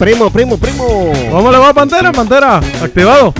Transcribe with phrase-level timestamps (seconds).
[0.00, 1.12] Primo, primo, primo.
[1.30, 2.10] ¿Cómo le va, Pantera?
[2.10, 3.34] Pantera, activado.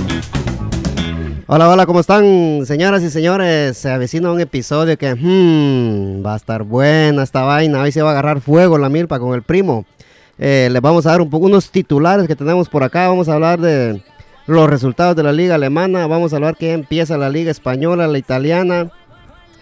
[1.47, 3.79] Hola, hola, ¿cómo están, señoras y señores?
[3.79, 7.81] Se avecina un episodio que hmm, va a estar buena esta vaina.
[7.81, 9.85] Hoy se va a agarrar fuego la milpa con el primo.
[10.37, 13.07] Eh, les vamos a dar un poco unos titulares que tenemos por acá.
[13.07, 14.03] Vamos a hablar de
[14.45, 16.05] los resultados de la liga alemana.
[16.05, 18.91] Vamos a hablar que empieza la liga española, la italiana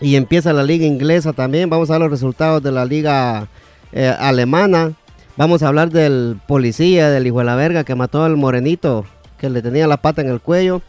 [0.02, 1.70] y empieza la liga inglesa también.
[1.70, 3.48] Vamos a ver los resultados de la liga
[3.94, 4.96] eh, alemana.
[5.40, 9.06] Vamos a hablar del policía, del hijo de la verga que mató al morenito
[9.38, 10.82] que le tenía la pata en el cuello.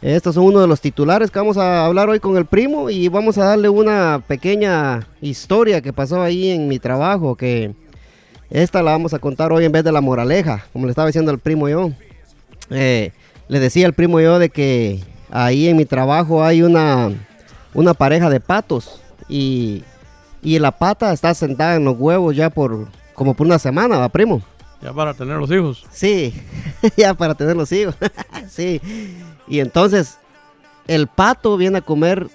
[0.00, 3.08] Estos son uno de los titulares que vamos a hablar hoy con el primo y
[3.08, 7.74] vamos a darle una pequeña historia que pasó ahí en mi trabajo que
[8.48, 11.30] esta la vamos a contar hoy en vez de la moraleja, como le estaba diciendo
[11.30, 11.90] al primo yo.
[12.70, 13.12] Eh,
[13.48, 17.10] le decía al primo yo de que ahí en mi trabajo hay una,
[17.74, 19.84] una pareja de patos y,
[20.42, 24.08] y la pata está sentada en los huevos ya por como por una semana, ¿va,
[24.08, 24.40] primo?
[24.80, 25.84] Ya para tener los hijos.
[25.90, 26.32] Sí,
[26.96, 27.96] ya para tener los hijos.
[28.48, 28.80] sí.
[29.48, 30.18] Y entonces
[30.86, 32.28] el pato viene a comer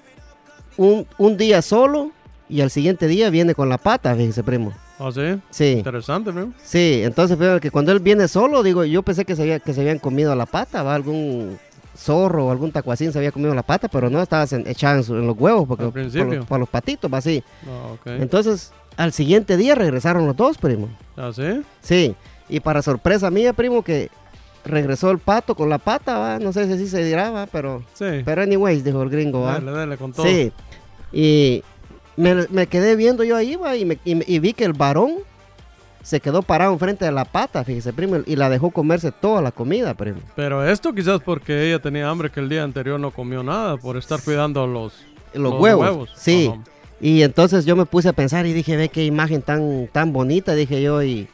[0.75, 2.11] un, un, día solo
[2.49, 4.73] y al siguiente día viene con la pata, fíjese, primo.
[4.99, 5.39] ¿Ah, sí?
[5.51, 5.71] Sí.
[5.77, 6.51] Interesante, primo.
[6.61, 9.73] Sí, entonces, pero que cuando él viene solo, digo, yo pensé que se, había, que
[9.73, 11.57] se habían comido la pata, va algún
[11.95, 15.27] zorro o algún tacuacín se había comido la pata, pero no estaba echada en, en,
[15.27, 16.27] los huevos porque al principio.
[16.27, 17.41] Por, los, por los patitos, va así.
[17.65, 18.21] Ah, okay.
[18.21, 20.89] Entonces, al siguiente día regresaron los dos, primo.
[21.17, 21.61] ¿Ah, sí?
[21.81, 22.15] Sí.
[22.49, 24.09] Y para sorpresa mía, primo, que
[24.65, 26.39] regresó el pato con la pata, ¿va?
[26.39, 27.47] No sé si así se dirá, ¿va?
[27.47, 28.21] Pero, sí.
[28.23, 29.53] pero anyways, dijo el gringo, ¿va?
[29.53, 30.25] Dale, dale, con todo.
[30.25, 30.51] Sí.
[31.11, 31.63] Y
[32.15, 33.75] me, me, quedé viendo yo ahí, ¿va?
[33.75, 35.15] Y, me, y, y, vi que el varón
[36.01, 39.51] se quedó parado enfrente de la pata, fíjese, primo, y la dejó comerse toda la
[39.51, 40.19] comida, primo.
[40.35, 43.97] Pero esto quizás porque ella tenía hambre que el día anterior no comió nada, por
[43.97, 44.93] estar cuidando los,
[45.33, 45.81] los, los huevos.
[45.81, 46.11] huevos.
[46.15, 46.51] Sí.
[46.51, 46.61] Ajá.
[47.03, 50.55] Y entonces yo me puse a pensar y dije, ve qué imagen tan, tan bonita,
[50.55, 51.27] dije yo, y,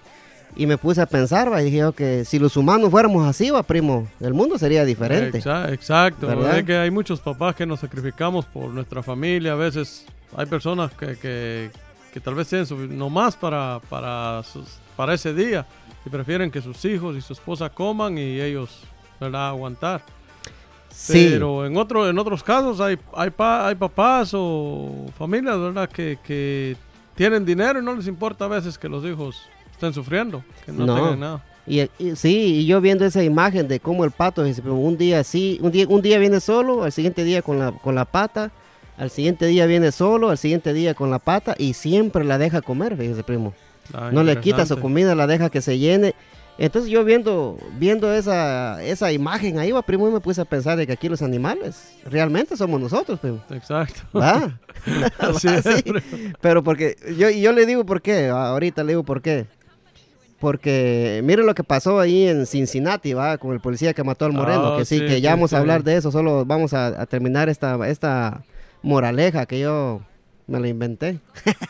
[0.56, 3.52] y me puse a pensar, va, y dije yo que si los humanos fuéramos así,
[3.52, 5.38] va, primo, el mundo sería diferente.
[5.38, 6.50] Exacto, exacto.
[6.50, 10.92] Es que hay muchos papás que nos sacrificamos por nuestra familia, a veces hay personas
[10.94, 11.70] que, que,
[12.12, 15.68] que tal vez tienen su, nomás para, para, sus, para ese día
[16.04, 18.82] y prefieren que sus hijos y su esposa coman y ellos,
[19.20, 20.02] ¿verdad?, aguantar.
[21.00, 21.30] Sí.
[21.32, 26.18] Pero en, otro, en otros casos hay, hay, pa, hay papás o familias, ¿verdad?, que,
[26.22, 26.76] que,
[27.16, 30.86] tienen dinero y no les importa a veces que los hijos estén sufriendo, que no,
[30.86, 30.96] no.
[30.96, 31.46] tengan nada.
[31.66, 35.58] Y, y, sí, y yo viendo esa imagen de cómo el pato, un día sí,
[35.62, 38.52] un día, un día viene solo, al siguiente día con la, con la pata,
[38.98, 42.62] al siguiente día viene solo, al siguiente día con la pata y siempre la deja
[42.62, 43.54] comer, fíjese primo.
[43.94, 46.14] Ah, no le quita su comida, la deja que se llene.
[46.62, 50.86] Entonces yo viendo, viendo esa, esa imagen ahí, va, primo, me puse a pensar de
[50.86, 53.42] que aquí los animales realmente somos nosotros, primo.
[53.50, 54.02] Exacto.
[54.14, 54.60] ¿Va?
[55.20, 55.94] Así es, sí.
[56.42, 59.46] Pero porque, yo, yo le digo por qué, ahorita le digo por qué.
[60.42, 64.34] Porque mire lo que pasó ahí en Cincinnati, va, con el policía que mató al
[64.34, 66.74] moreno, Ah, que sí, sí, que sí, ya vamos a hablar de eso, solo vamos
[66.74, 68.44] a, a terminar esta, esta
[68.82, 70.02] moraleja que yo
[70.50, 71.20] me la inventé.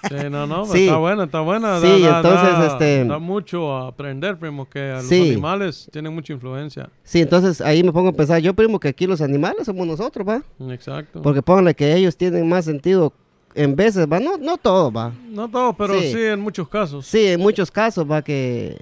[0.09, 0.85] Sí, no, no, Sí.
[0.85, 1.79] está buena, está buena.
[1.79, 5.29] Sí, entonces, este- Da mucho a aprender, primo, que los Sí.
[5.31, 6.89] animales tienen mucha influencia.
[7.03, 10.27] Sí, entonces ahí me pongo a pensar, yo primo que aquí los animales somos nosotros,
[10.27, 10.41] va.
[10.73, 11.21] Exacto.
[11.21, 13.13] Porque pónganle que ellos tienen más sentido
[13.55, 15.11] en veces, va, no, no todo, va.
[15.29, 16.11] No todo, pero Sí.
[16.13, 17.05] sí, en muchos casos.
[17.05, 18.77] Sí, en muchos casos, va, que,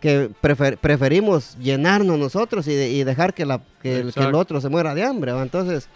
[0.00, 4.34] que prefer- preferimos llenarnos nosotros y, de- y dejar que, la, que, el, que el
[4.34, 5.42] otro se muera de hambre, va.
[5.42, 5.88] Entonces,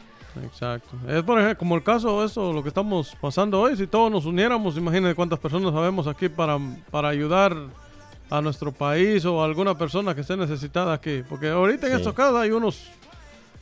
[0.43, 0.97] Exacto.
[1.09, 4.25] Es por ejemplo, como el caso, eso, lo que estamos pasando hoy, si todos nos
[4.27, 6.59] uniéramos, imagínense cuántas personas sabemos aquí para,
[6.91, 7.57] para ayudar
[8.31, 11.23] a nuestro país o a alguna persona que esté necesitada aquí.
[11.29, 11.99] Porque ahorita en Sí.
[11.99, 12.89] estos casos hay unos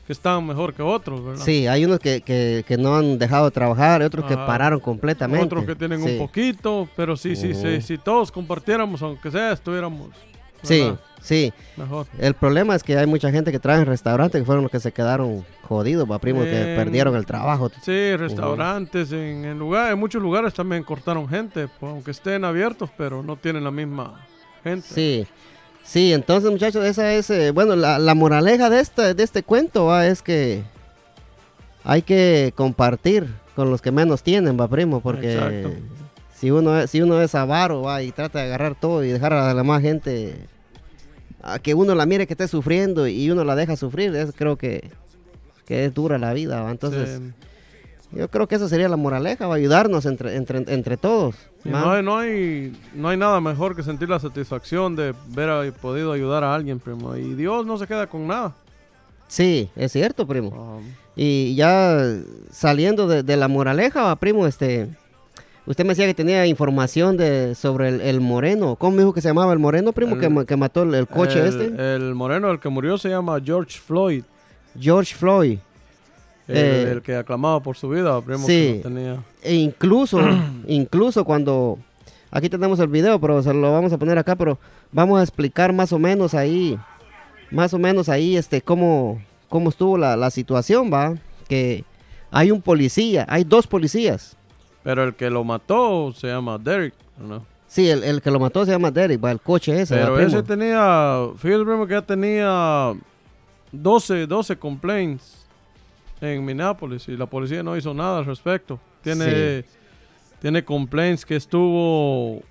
[0.07, 1.45] que están mejor que otros, ¿verdad?
[1.45, 5.45] sí, hay unos que, que, que no han dejado de trabajar, otros que pararon completamente.
[5.47, 6.13] Otros que tienen Sí.
[6.13, 10.09] un poquito, pero sí, sí, sí, si todos compartiéramos, aunque sea, estuviéramos
[10.63, 11.01] Sí, ¿verdad?
[11.23, 11.53] sí.
[11.77, 12.07] mejor.
[12.19, 14.81] El problema es que hay mucha gente que trabaja en restaurantes que fueron los que
[14.81, 17.71] se quedaron jodidos, va, primo, que perdieron el trabajo.
[17.83, 22.91] Sí, restaurantes, en, en, lugar, en muchos lugares también cortaron gente, pues, aunque estén abiertos,
[22.97, 24.27] pero no tienen la misma
[24.65, 24.87] gente.
[24.89, 25.27] Sí,
[25.85, 29.87] sí, entonces muchachos, esa es, eh, bueno, la, la moraleja de este, de este cuento
[29.87, 30.63] va, es que
[31.85, 35.71] hay que compartir con los que menos tienen, va primo, porque Exacto.
[36.41, 39.33] Si uno, es- si uno es avaro va y trata de agarrar todo y dejar
[39.33, 40.37] a la más gente
[41.43, 44.57] a que uno la mire que esté sufriendo y uno la deja sufrir, es, creo
[44.57, 44.91] que,
[45.67, 46.71] que es dura la vida, va.
[46.71, 48.19] entonces Sí.
[48.19, 51.35] yo creo que esa sería la moraleja, va ayudarnos entre, entre, entre todos.
[51.65, 55.73] No, hay, no, hay, no hay nada mejor que sentir la satisfacción de ver haber
[55.75, 57.15] podido ayudar a alguien, primo.
[57.17, 58.55] Y Dios no se queda con nada.
[59.29, 60.79] Sí, es cierto, primo.
[60.79, 60.85] Um,
[61.17, 62.03] Y ya
[62.51, 64.89] saliendo de, de la moraleja, va, primo, este,
[65.71, 68.75] Usted me decía que tenía información de sobre el, moreno.
[68.75, 71.95] ¿Cómo dijo que se llamaba el moreno, primo, que, que, mató el, coche este?
[71.95, 74.25] El moreno, el que murió, se llama George Floyd.
[74.77, 75.61] George Floyd.
[76.49, 78.81] El, eh, que aclamaba por su vida, primo, sí.
[78.83, 79.23] tenía.
[79.45, 80.19] E incluso,
[80.67, 81.79] incluso cuando...
[82.33, 84.59] Aquí tenemos el video, pero se lo vamos a poner acá, pero
[84.91, 86.77] vamos a explicar más o menos ahí,
[87.53, 91.15] más o menos ahí, este, cómo, cómo estuvo la, la situación, ¿va?
[91.47, 91.85] Que
[92.33, 94.37] hay un policía, hay dos policías
[94.83, 97.45] pero el que lo mató se llama Derek, ¿no?
[97.67, 99.95] Sí, el, que lo mató se llama Derek, va, el coche ese.
[99.95, 102.93] Pero ese tenía, fíjate primo que ya tenía
[103.71, 105.47] 12, 12 complaints
[106.21, 108.81] en Minneapolis y la policía no hizo nada al respecto.
[109.03, 109.65] Tiene,
[110.41, 112.43] tiene complaints que estuvo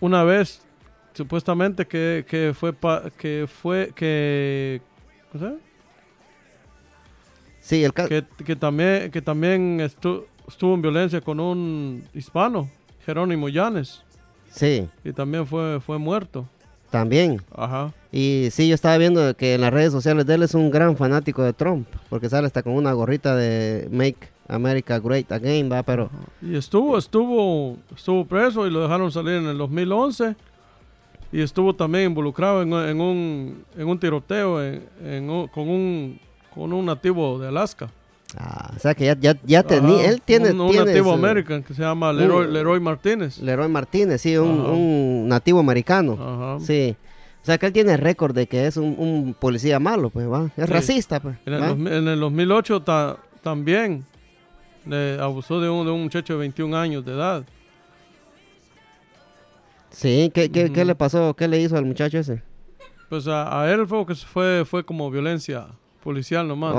[0.00, 0.62] una vez,
[1.14, 2.74] supuestamente que, que fue,
[3.16, 4.80] que fue, que,
[5.30, 5.58] ¿cómo
[7.60, 12.68] Sí, el que, que también, que también estuvo estuvo en violencia con un hispano,
[13.04, 14.02] Jerónimo Llanes.
[14.50, 14.86] Sí.
[15.04, 16.46] Y también fue, fue muerto.
[16.90, 17.40] También.
[17.56, 17.92] Ajá.
[18.12, 20.96] Y sí, yo estaba viendo que en las redes sociales de él es un gran
[20.96, 25.82] fanático de Trump, porque sale hasta con una gorrita de Make America Great Again, va,
[25.82, 26.10] pero...
[26.42, 30.36] Y estuvo, estuvo, estuvo preso y lo dejaron salir en el 2011
[31.32, 34.58] y estuvo también involucrado en, un, en un tiroteo
[35.50, 36.20] con, un,
[36.54, 37.88] con un nativo de Alaska.
[38.38, 40.52] Ah, o sea que ya, ya, ya tenía, él tiene...
[40.52, 43.38] Un, nativo americano que se llama Leroy, Martínez.
[43.38, 46.58] Leroy Martínez, sí, un, nativo americano.
[46.60, 46.96] Sí.
[47.42, 50.50] O sea que él tiene récord de que es un, policía malo, pues, va.
[50.56, 51.36] Es racista, pues.
[51.44, 52.82] En el, 2008
[53.42, 54.04] también
[54.86, 57.44] le abusó de un, de un muchacho de 21 años de edad.
[59.90, 61.34] Sí, ¿qué, qué, le pasó?
[61.34, 62.42] ¿Qué le hizo al muchacho ese?
[63.10, 65.66] Pues a, él fue, que fue, fue como violencia
[66.02, 66.74] policial nomás.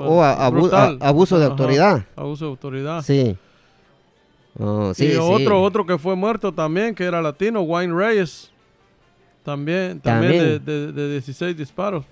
[0.00, 2.04] O, abuso de autoridad.
[2.16, 3.02] Abuso de autoridad.
[3.02, 3.36] Sí.
[4.58, 8.50] Oh, sí y otro, otro que fue muerto también, que era latino, Wayne Reyes.
[9.44, 12.04] También, también, De, de, 16 disparos.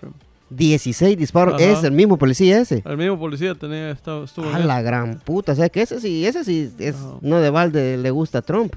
[0.51, 2.83] 16 disparos, es el mismo policía ese.
[2.85, 6.27] El mismo policía tenía, estaba, estuvo A la gran puta, o sea que ese sí,
[6.27, 8.75] ese sí es, no de balde le gusta a Trump.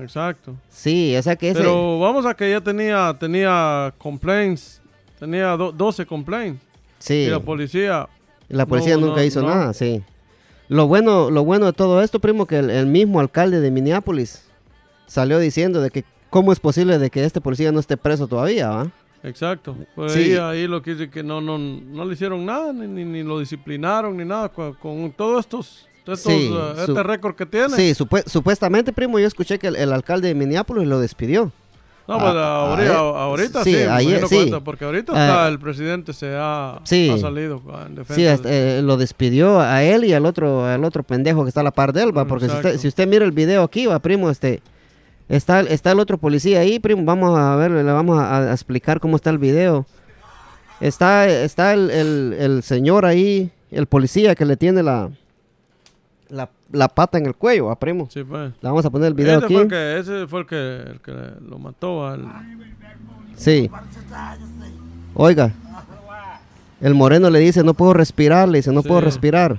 [0.00, 0.54] Exacto.
[0.70, 1.60] Sí, o sea que ese...
[1.60, 4.80] Pero vamos a que ya tenía, tenía complaints,
[5.18, 6.69] tenía 12 complaints.
[7.00, 7.14] Sí.
[7.14, 8.08] Y la policía.
[8.48, 10.02] La policía nunca hizo nada, sí.
[10.68, 14.44] Lo bueno, lo bueno de todo esto, primo, que el, mismo alcalde de Minneapolis
[15.06, 18.68] salió diciendo de que cómo es posible de que este policía no esté preso todavía,
[18.68, 18.92] ¿va?
[19.24, 19.76] Exacto.
[19.96, 23.22] Pues ahí, ahí, lo que dice que no, no, no le hicieron nada, ni, ni,
[23.24, 27.70] lo disciplinaron, ni nada, con, todos estos, uh, este récord que tiene.
[27.70, 27.92] Sí,
[28.26, 31.52] supuestamente, primo, yo escuché que el, alcalde de Minneapolis lo despidió.
[32.08, 33.76] No, pues ahorita, ahorita sí,
[34.28, 38.14] sí, porque ahorita está el presidente se ha, salido en defensa.
[38.14, 41.64] Sí, este, lo despidió a él y al otro al otro pendejo que está a
[41.64, 43.98] la par de él, va, porque si usted, si usted, mira el video aquí, va,
[44.00, 44.60] primo, este
[45.28, 49.16] está está el otro policía ahí, primo, vamos a ver, le vamos a, explicar cómo
[49.16, 49.86] está el video.
[50.80, 55.10] Está está el, el señor ahí, el policía que le tiene la
[56.30, 56.48] la,
[56.88, 58.08] pata en el cuello, a primo.
[58.10, 58.52] Sí, pues.
[58.60, 59.54] Le vamos a poner el video ese aquí.
[59.54, 61.12] Fue el que, ese fue el que, el que
[61.48, 62.26] lo mató al...
[63.36, 63.70] Sí.
[65.14, 65.52] Oiga.
[66.80, 69.58] El moreno le dice, no puedo respirar, le dice, no puedo respirar.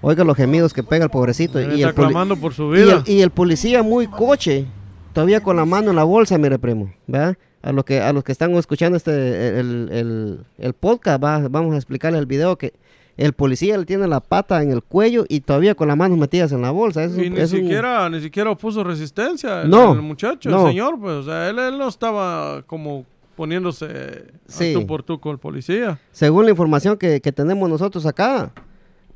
[0.00, 1.60] Oiga los gemidos que pega el pobrecito.
[1.60, 3.02] Y, el por su vida.
[3.06, 4.66] Y el, policía muy coche,
[5.12, 7.36] todavía con la mano en la bolsa, mire primo, ¿verdad?
[7.62, 12.18] A los que, a los que están escuchando este, el, el, podcast, vamos a explicarle
[12.18, 12.72] el video que
[13.18, 16.52] el policía le tiene la pata en el cuello y todavía con las manos metidas
[16.52, 17.04] en la bolsa.
[17.04, 21.22] y ni siquiera, ni siquiera opuso resistencia el, no, el muchacho, el señor, pues, o
[21.24, 24.24] sea, él, no estaba como poniéndose
[24.72, 26.00] tú por tú con el policía.
[26.12, 28.52] Según la información que, que tenemos nosotros acá,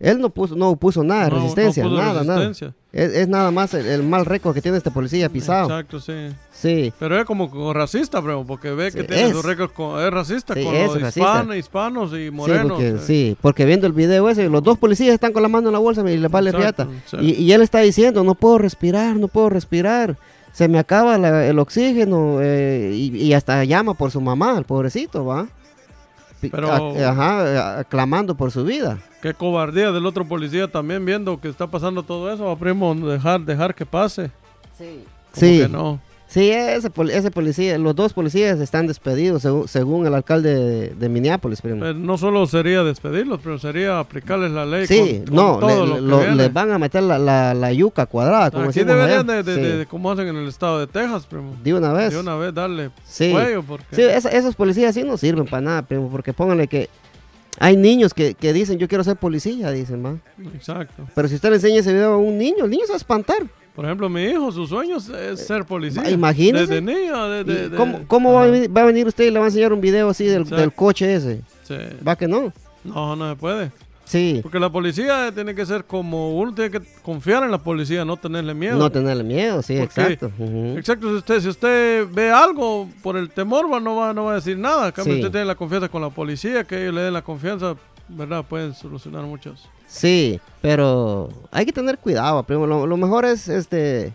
[0.03, 2.51] él no puso, no puso nada de resistencia, nada, nada.
[2.93, 5.69] Es, nada más el, mal récord que tiene este policía pisado.
[5.69, 6.35] Exacto, sí.
[6.51, 6.93] Sí.
[6.99, 11.57] Pero es como, racista, bro, porque ve que tiene su récord, es racista con los
[11.57, 12.81] hispanos, y morenos.
[12.81, 15.69] Sí porque, sí, porque viendo el video ese, los dos policías están con la mano
[15.69, 16.89] en la bolsa y le vale riata.
[17.21, 20.17] Y, y, él está diciendo, no puedo respirar, no puedo respirar.
[20.53, 21.15] Se me acaba
[21.47, 25.47] el oxígeno eh, y, y hasta llama por su mamá, el pobrecito, ¿va?
[26.51, 28.99] Pero, ajá, aclamando por su vida.
[29.21, 33.41] Qué cobardía del otro policía también viendo que está pasando todo eso, a primo, dejar,
[33.41, 34.31] dejar que pase.
[34.77, 35.05] Sí.
[35.33, 35.61] sí.
[35.61, 36.01] Que no.
[36.33, 41.85] Sí, ese, ese policía, los dos policías están despedidos según, el alcalde de, Minneapolis, primo.
[41.93, 44.87] no solo sería despedirlos, pero sería aplicarles la ley.
[44.87, 45.61] Sí, no,
[46.35, 48.51] les van a meter la, yuca cuadrada.
[48.51, 51.55] Como Aquí deberían de, como hacen en el estado de Texas, primo.
[51.63, 52.15] De una vez.
[52.15, 53.31] De una vez darle sí.
[53.31, 53.63] cuello.
[53.91, 56.89] Sí, esos policías sí no sirven para nada, primo, porque pónganle que
[57.59, 60.17] hay niños que, que dicen, yo quiero ser policía, dicen, va.
[60.55, 61.07] Exacto.
[61.15, 62.97] Pero si usted le enseña ese video a un niño, el niño se va a
[62.97, 63.47] espantar.
[63.75, 66.09] Por ejemplo, mi hijo, su sueño es Eh, ser policía.
[66.11, 66.67] imagínese.
[66.67, 67.27] Desde niño.
[67.41, 69.47] ¿Y Desde, de- ¿Cómo, cómo va, a venir, va a venir usted y le va
[69.47, 71.41] a enseñar un video así del, del coche ese?
[71.63, 71.77] Sí.
[72.07, 72.53] ¿Va que no?
[72.85, 73.71] No, no se puede.
[74.05, 78.05] Sí, Porque la policía tiene que ser como uno tiene que confiar en la policía,
[78.05, 78.77] no tenerle miedo.
[78.77, 80.31] no tenerle miedo, sí, exacto.
[80.39, 80.77] ujú.
[80.77, 84.33] Exacto, si usted, si usted ve algo por el temor, va, no, va, no va
[84.33, 84.87] a decir nada.
[84.89, 85.21] En cambio, Sí.
[85.21, 87.75] usted tiene la confianza con la policía, que ellos le den la confianza,
[88.09, 88.45] ¿verdad?
[88.47, 89.63] Pueden solucionar muchas.
[89.93, 92.67] Sí, pero hay que tener cuidado, primo.
[92.67, 94.15] Lo, lo mejor es este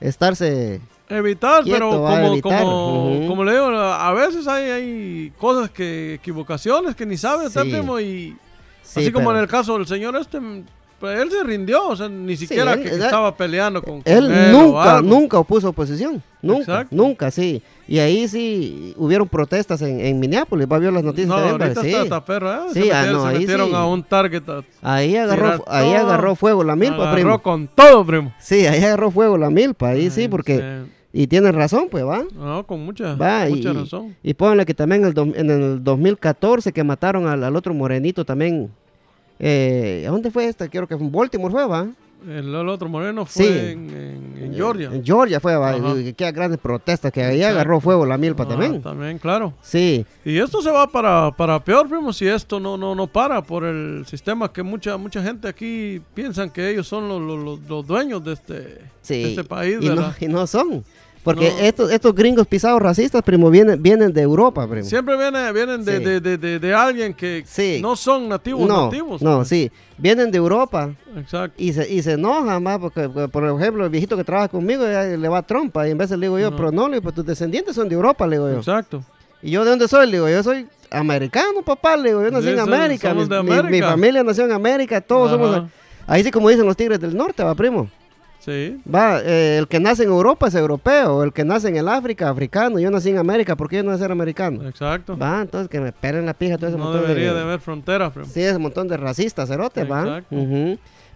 [0.00, 6.14] estarse Evitar, Quieto, pero como, evitar, como, le digo, a veces hay, hay cosas que,
[6.14, 7.70] equivocaciones que ni sabe usted, Sí.
[7.70, 8.34] primo, y
[8.82, 10.40] sí, así como pero en el caso del señor este,
[11.02, 14.52] pues, él se rindió, o sea, ni siquiera él- que, él- estaba peleando con, él
[14.52, 16.22] nunca, nunca opuso oposición.
[16.40, 16.96] Nunca, Exacto.
[16.96, 17.60] nunca, sí.
[17.88, 20.66] Y ahí sí hubieron protestas en, en Minneapolis.
[20.70, 21.88] Va a ver las noticias No, también, ahorita sí.
[21.88, 22.58] está, está perro, ¿eh?
[22.72, 23.74] Sí, se ah, metieron, no, se ahí metieron sí.
[23.74, 25.96] a un target, a Ahí agarró, ahí todo.
[26.06, 27.42] agarró fuego la milpa, agarró primo.
[27.42, 28.32] con todo, primo.
[28.40, 30.56] Sí, ahí agarró fuego la milpa, ahí sí, porque...
[30.84, 30.92] sí.
[31.14, 32.22] Y tienen razón, pues, va.
[32.34, 34.16] No, con mucha, Va, y, razón.
[34.22, 38.24] y pónganle que también el do- en el 2014 que mataron al, al otro morenito
[38.24, 38.70] también.
[39.38, 40.68] Eh, ¿A dónde fue esta?
[40.68, 41.86] Quiero que fue en Baltimore, fue, va.
[42.24, 43.52] El, el otro moreno fue Sí.
[43.52, 44.90] en, en- en Georgia.
[44.92, 45.54] En Georgia fue.
[45.54, 45.76] Ajá.
[46.16, 48.80] que grandes protestas, que ahí agarró fuego la milpa Ah, también.
[48.80, 49.54] También, claro.
[49.60, 53.42] Sí, Y esto se va para, para peor, primo, si esto no, no, no para
[53.42, 58.22] por el sistema que mucha mucha gente aquí piensan que ellos son los, los- dueños
[58.22, 59.22] de este, sí.
[59.24, 60.84] de este país, y, no, y no son.
[61.24, 61.58] Porque No.
[61.60, 64.84] estos, estos gringos pisados racistas, primo, vienen, vienen de Europa, primo.
[64.84, 66.04] Siempre vienen, vienen de, Sí.
[66.04, 67.78] de, de, de- de alguien que Sí.
[67.80, 69.22] no son nativos no, nativos.
[69.22, 69.48] no, pues.
[69.48, 69.70] sí.
[69.98, 71.54] Vienen de Europa Exacto.
[71.62, 74.84] y se, y se enojan, más porque, porque, por ejemplo, el viejito que trabaja conmigo
[74.84, 75.86] le va a trompa.
[75.86, 76.56] Y en vez le digo yo, No.
[76.56, 78.56] pero no, le digo, pues tus descendientes son de Europa, le digo yo.
[78.58, 79.04] Exacto.
[79.42, 80.06] ¿Y yo de dónde soy?
[80.06, 83.10] Le digo, yo soy americano, papá, le digo, yo nací Sí, en América.
[83.10, 83.90] somos Mi, de mi- mi América.
[83.90, 85.62] familia nació en América, todos somos...
[86.06, 87.88] Ahí sí como dicen los tigres del norte, va, primo.
[88.44, 88.80] Sí.
[88.92, 92.28] Va, eh, el que nace en Europa es europeo, el que nace en el África,
[92.28, 92.80] africano.
[92.80, 94.68] Yo nací en América, ¿por qué yo no voy a ser americano?
[94.68, 95.16] Exacto.
[95.16, 97.36] Va, entonces que me peren la pija todo ese No montón debería de...
[97.38, 98.12] de haber fronteras.
[98.32, 100.00] Sí, ese montón de racistas, cerotes, va.
[100.18, 100.36] Exacto.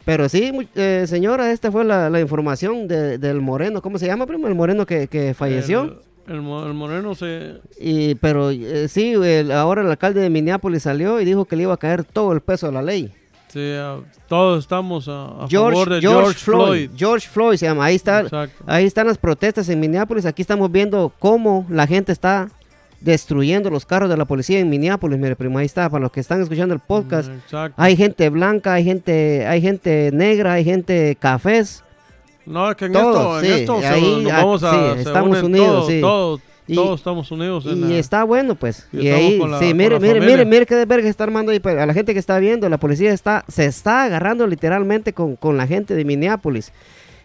[0.04, 3.83] Pero sí, eh, señora, esta fue la, la información de- del moreno.
[3.83, 4.47] ¿Cómo se llama, primo?
[4.47, 5.83] El moreno que, que falleció.
[6.28, 7.54] El, el el moreno se...
[7.80, 11.64] Y, pero eh, sí, el- ahora el alcalde de Minneapolis salió y dijo que le
[11.64, 13.12] iba a caer todo el peso de la ley.
[13.48, 13.98] Sí, ah,
[14.28, 16.90] todos estamos a, a George, favor de George George, Floyd.
[16.96, 17.84] George Floyd se llama.
[17.86, 18.64] Ahí está, Exacto.
[18.66, 20.26] ahí están las protestas en Minneapolis.
[20.26, 22.48] Aquí estamos viendo cómo la gente está
[23.00, 25.18] destruyendo los carros de la policía en Minneapolis.
[25.18, 25.88] Mire, primo, ahí está.
[25.88, 27.74] Para los que están escuchando el podcast, Exacto.
[27.80, 31.82] hay gente blanca, hay gente, hay gente negra, hay gente cafés.
[32.44, 34.70] No, es que en Todos, esto, en esto se- ahí, nos ah, vamos a...
[34.72, 36.00] sí, se estamos unen unidos, todos, sí.
[36.00, 38.88] todos, Y- todos estamos unidos en Y la- está bueno, pues.
[38.92, 41.61] Y ahí, la- sí, mire, mire, mire, mire qué verga está armando ahí.
[41.61, 45.37] pues, A la gente que está viendo, la policía está, se está agarrando literalmente con,
[45.37, 46.73] con la gente de Minneapolis.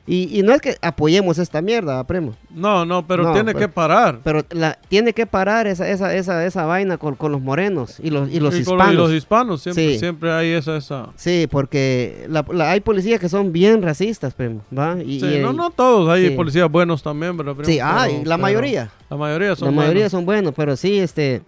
[0.08, 2.34] Y, y no es que apoyemos esta mierda, ¿va, primo.
[2.50, 4.20] No, no, pero No, tiene pero- que parar.
[4.24, 8.10] Pero la, tiene que parar esa, esa, esa, esa vaina con, con los morenos y
[8.10, 8.93] los, y los Y con- hispanos.
[8.93, 10.00] Y los hispanos, siempre, Sí.
[10.00, 10.75] siempre hay esa...
[10.77, 14.62] esa Sí, porque la- la- hay policías que son bien racistas, primo.
[14.77, 14.98] ¿va?
[15.03, 16.36] Y, Sí, no, no todos, hay sí.
[16.36, 17.55] policías buenos también, ¿verdad?
[17.63, 18.89] Sí, hay, la pero mayoría.
[19.10, 20.12] La mayoría son La mayoría buenos.
[20.12, 21.43] son buenos, pero sí, este,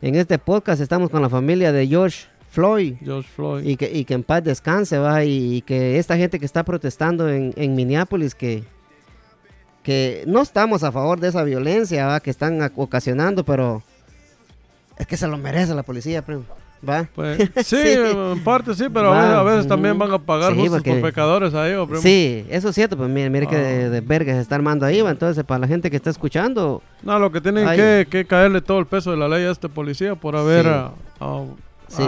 [0.00, 2.94] en este podcast estamos con la familia de George Floyd.
[3.04, 3.64] George Floyd.
[3.64, 6.64] Y que, y que en paz descanse, va, y, y que esta gente que está
[6.64, 8.64] protestando en, en Minneapolis, que,
[9.82, 13.82] que no estamos a favor de esa violencia, va, que están ocasionando, pero
[14.98, 16.44] es que se lo merece la policía, primo,
[16.86, 17.08] va.
[17.14, 17.94] Pues, sí, Sí.
[17.96, 19.68] en parte sí, pero a Va, veces, a veces ujú.
[19.68, 22.02] también van a pagar Sí, justos por pecadores ahí, ¿o, primo?
[22.02, 23.88] Sí, eso es cierto, pues mire, mire que de, Ah.
[23.90, 27.18] de verga se está armando ahí, va, entonces para la gente que está escuchando, No,
[27.18, 30.14] lo que tienen que, que caerle todo el peso de la ley a este policía
[30.16, 30.70] por haber Sí.
[31.90, 32.02] Sí.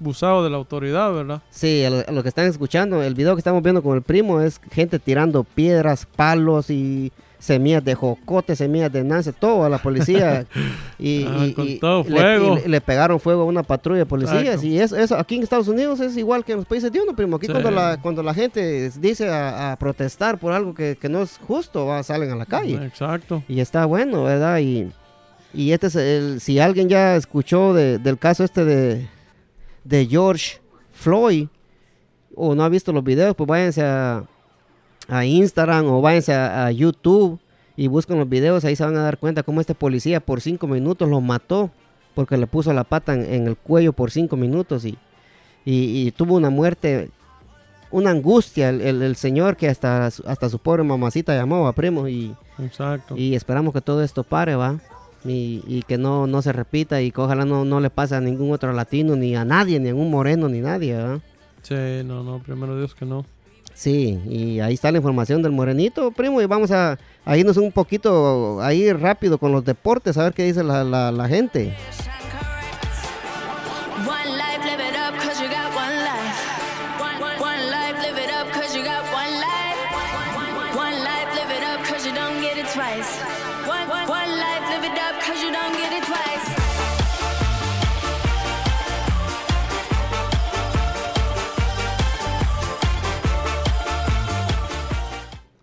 [0.00, 1.42] abusado de la autoridad, ¿verdad?
[1.50, 4.02] sí, a lo, a lo que están escuchando, el video que estamos viendo con el
[4.02, 9.68] primo es gente tirando piedras, palos y semillas de jocote, semillas de nance, todo a
[9.68, 10.44] la policía.
[10.98, 12.56] y, Ah, y- con y todo le- fuego.
[12.56, 14.42] le, le pegaron fuego a una patrulla de policías.
[14.42, 14.66] Exacto.
[14.66, 17.14] Y eso, eso aquí en Estados Unidos es igual que en los países de uno,
[17.14, 17.36] primo.
[17.36, 17.52] Aquí Sí.
[17.52, 21.38] cuando, la, cuando la gente dice a, a protestar por algo que, que no es
[21.46, 22.74] justo, va, salen a la calle.
[22.84, 23.44] Exacto.
[23.46, 24.58] Y está bueno, ¿verdad?
[24.58, 24.90] Y,
[25.54, 29.06] y este es el, si alguien ya escuchó de- del caso este de,
[29.88, 30.58] de George
[30.92, 31.48] Floyd
[32.34, 34.24] o no ha visto los videos, pues váyanse a,
[35.08, 37.38] a Instagram o váyanse a, a YouTube
[37.76, 40.66] y busquen los videos, ahí se van a dar cuenta cómo este policía por cinco
[40.66, 41.70] minutos lo mató
[42.14, 44.98] porque le puso la pata en, en el cuello por cinco minutos y,
[45.64, 47.10] y, y tuvo una muerte,
[47.90, 51.72] una angustia el, el- el señor que hasta, su- hasta su pobre mamacita llamó a
[51.72, 53.16] primo y, Exacto.
[53.16, 54.78] y esperamos que todo esto pare, ¿va?
[55.24, 58.52] Y, que no, no se repita y que ojalá no, no le pase a ningún
[58.52, 61.20] otro latino, ni a nadie, ni a un moreno, ni nadie, ¿verdad?
[61.62, 63.24] Sí, no, no, primero Dios que no.
[63.74, 66.98] Sí, y ahí está la información del morenito, primo, y vamos a,
[67.36, 71.28] irnos un poquito ahí rápido con los deportes, a ver qué dice la, la, la
[71.28, 71.74] gente.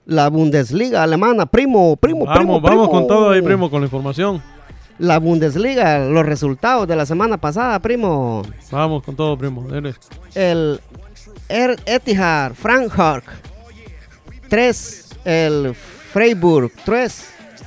[0.06, 2.62] La Bundesliga alemana, primo, primo, vamos, primo.
[2.62, 4.42] Vamos con todo ahí, primo, con la información.
[4.98, 8.44] La Bundesliga, los resultados de la semana pasada, primo.
[8.72, 9.68] Vamos con todo, primo.
[10.36, 10.80] El
[11.50, 13.26] er Etihad Frankfurt
[14.50, 15.76] 3, el
[16.14, 17.26] Freiburg 3.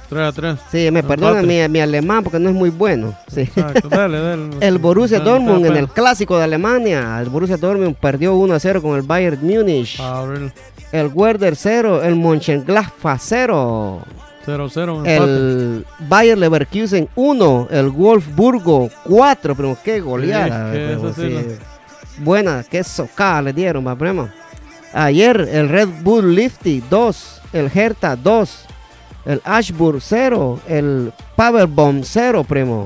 [0.09, 0.59] 3 a 3.
[0.71, 3.15] Sí, me perdona mi, mi, alemán porque no es muy bueno.
[3.27, 3.43] Sí.
[3.43, 4.51] Exacto, dale, dale.
[4.61, 7.21] el Borussia Dortmund en el clásico de Alemania.
[7.21, 10.01] El Borussia Dortmund perdió 1 a 0 con el Bayern Múnich.
[10.01, 10.25] Ah,
[10.93, 14.03] el Werder 0, el Mönchengladbach 0.
[14.47, 15.07] 0-0.
[15.07, 20.73] El Bayer Leverkusen 1, el Wolfsburgo 4, pero qué goleada.
[22.19, 24.29] Buena, qué socada le dieron, va, primo.
[24.95, 28.65] Ayer el Red Bull Lifty 2, el Hertha 2,
[29.27, 32.85] el Ashburg 0, el Powerbomb 0, primo.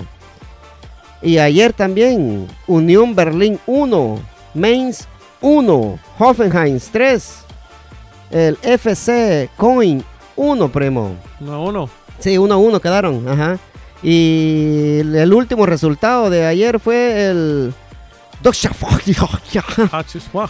[1.22, 4.18] Y ayer también Unión Berlín 1,
[4.54, 5.06] Mainz
[5.40, 7.41] 1, Hoffenheim 3,
[8.32, 10.02] el FC Coin
[10.36, 11.16] 1, primo.
[11.40, 11.90] 1 1.
[12.18, 13.28] Sí, 1 1 quedaron.
[13.28, 13.58] Ajá.
[14.02, 17.74] Y el último resultado de ayer fue el
[18.42, 18.66] 2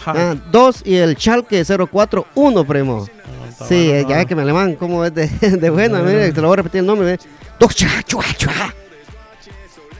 [0.07, 3.07] ah, y el Schalke 0-4-1, primo.
[3.69, 5.29] Sí, ya es que me alemán, como es de,
[5.59, 7.19] de buena, mire, te lo voy a repetir el nombre.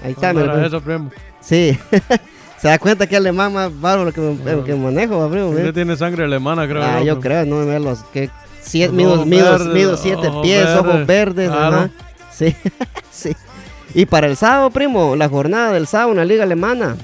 [0.03, 0.67] Ahí está, mira.
[0.67, 1.11] Eso, primo.
[1.41, 1.79] Sí.
[2.63, 4.21] Se da cuenta que alemán más bárbaro que,
[4.77, 5.49] manejo, primo.
[5.49, 6.81] Usted tiene sangre alemana, creo.
[6.81, 11.91] Ah, yo creo, no me los que siete, mido, mido, siete pies, ojos verdes, ajá.
[12.31, 12.55] Sí,
[13.11, 13.35] sí.
[13.95, 16.97] Y para el sábado, primo, la jornada del sábado en la liga alemana.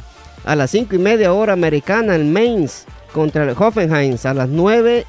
[0.44, 5.07] A las cinco y media hora americana en Mainz contra el Hoffenheim a las 9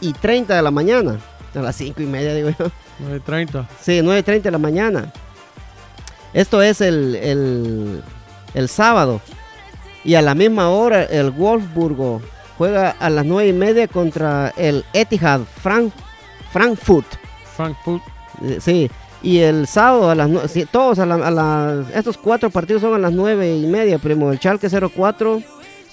[0.00, 1.20] y 30 de la mañana.
[1.54, 2.66] A las cinco y media, digo yo.
[2.98, 3.68] 9 y 30.
[3.80, 5.12] Sí, 9 y 30 de la mañana.
[6.32, 8.02] Esto es el, el,
[8.54, 9.20] el sábado.
[10.04, 12.20] Y a la misma hora el Wolfsburgo
[12.58, 17.06] juega a las 9 y media contra el Etihad Frankfurt.
[17.56, 18.02] Frankfurt.
[18.42, 18.90] Eh, sí.
[19.22, 20.30] Y el sábado a las
[20.70, 24.30] todos a, la, estos cuatro partidos son a las 9 y media, primo.
[24.30, 25.42] El Schalke 04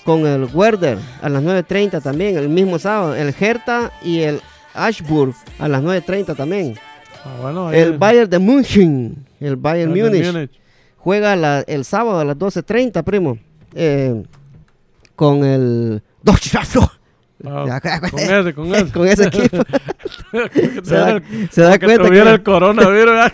[0.04, 3.16] con el Werder a las 9.30 también, el mismo sábado.
[3.16, 4.42] El Hertha y el
[4.74, 6.76] Ashburg a las 9.30 también.
[7.24, 10.50] Ah, el Bayern de München, el Bayern Múnich,
[10.98, 13.38] juega el sábado a las 12.30, primo.
[13.76, 14.24] Eh,
[15.16, 16.02] con el
[17.50, 18.92] con ese, con ese.
[18.92, 19.58] con ese equipo.
[20.84, 23.14] se, da, se da cuenta que el coronavirus.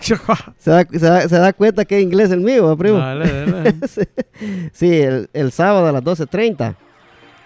[0.58, 3.00] se, da, se, da, se, da, cuenta que es inglés el mío, primo.
[4.72, 6.74] sí, el, el, sábado a las 12.30.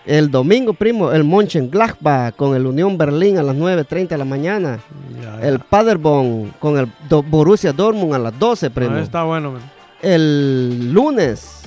[0.05, 4.81] El domingo, primo, el Mönchengladbach con el Unión Berlín a las 9.30 de la mañana.
[5.41, 8.97] El Paderborn con el Borussia Dortmund a las 12, primo.
[8.99, 9.55] está bueno,
[10.01, 11.62] El lunes,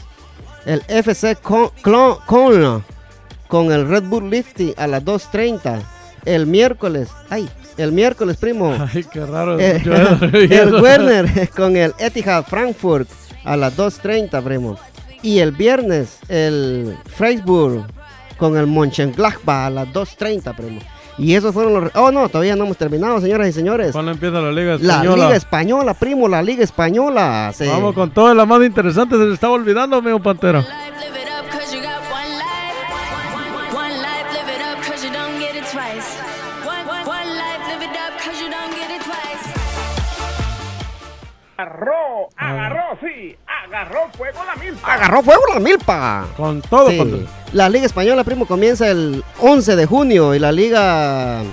[0.65, 2.83] el FC Köln
[3.47, 5.81] con el Red Bull Lifty a las 2.30.
[6.25, 7.47] El miércoles, ay,
[7.77, 8.75] el miércoles, primo.
[8.93, 9.59] Ay, qué raro.
[9.59, 9.81] Eh,
[10.49, 13.07] el, Werner con el Etihad Frankfurt
[13.43, 14.77] a las 2.30, primo.
[15.21, 17.85] Y el viernes, el Freiburg
[18.37, 20.81] con el Mönchengladbach a las 2.30, primo.
[21.17, 21.91] Y esos fueron los...
[21.95, 23.93] Oh, no, todavía no hemos terminado, señoras y señores.
[23.93, 25.15] ¿Cuándo empieza la Liga Española?
[25.15, 27.53] La Liga Española, primo, la Liga Española.
[27.59, 30.65] Vamos con todo, la más interesante, se le estaba olvidando, amigo Pantera.
[41.57, 43.37] Agarró, agarró, sí,
[43.75, 44.93] agarró fuego la milpa.
[44.93, 46.25] Agarró fuego la milpa.
[46.37, 46.91] Con todo,
[47.53, 51.43] La Liga Española, primo, comienza el 11 de junio y la Liga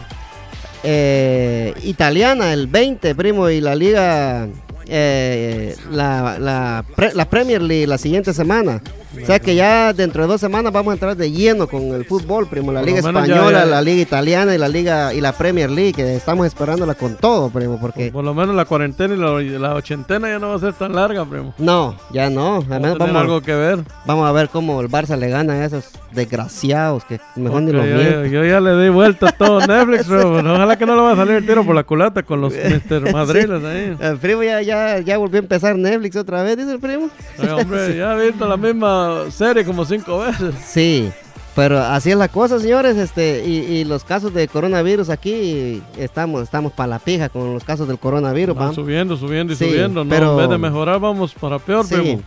[0.82, 4.48] eh, Italiana el 20, primo, y la Liga,
[4.86, 8.80] eh, la, la, Premier League la siguiente semana.
[9.20, 12.04] O sea que ya dentro de dos semanas vamos a entrar de lleno con el
[12.04, 12.72] fútbol, primo.
[12.72, 15.92] La Liga Española, la Liga Italiana y la Liga y la Premier League.
[15.92, 18.10] Que estamos esperándola con todo, primo, porque...
[18.10, 21.24] Por, lo menos la cuarentena y la, ochentena ya no va a ser tan larga,
[21.24, 21.54] primo.
[21.58, 22.56] No, ya no.
[22.70, 23.80] Al menos vamos, algo que ver.
[24.06, 27.86] Vamos a ver cómo el Barça le gana a esos desgraciados que mejor ni los
[27.86, 30.36] yo, yo, ya le di vuelta a todo Netflix, primo.
[30.36, 32.52] Ojalá que no le vaya a salir el tiro por la culata con los
[32.90, 33.12] Mr.
[33.12, 33.96] Madriles ahí.
[33.98, 37.10] El primo ya, ya, ya volvió a empezar Netflix otra vez, dice el primo.
[37.38, 40.54] hombre, ya ha visto la misma serie como cinco veces.
[40.64, 41.10] Sí,
[41.54, 42.96] pero así es la cosa, señores.
[42.96, 47.86] Este, y, los casos de coronavirus aquí estamos, estamos para la pija con los casos
[47.86, 48.56] del coronavirus.
[48.56, 50.04] Van subiendo, subiendo y subiendo.
[50.08, 52.18] Pero, En vez de mejorar, vamos para peor, sí,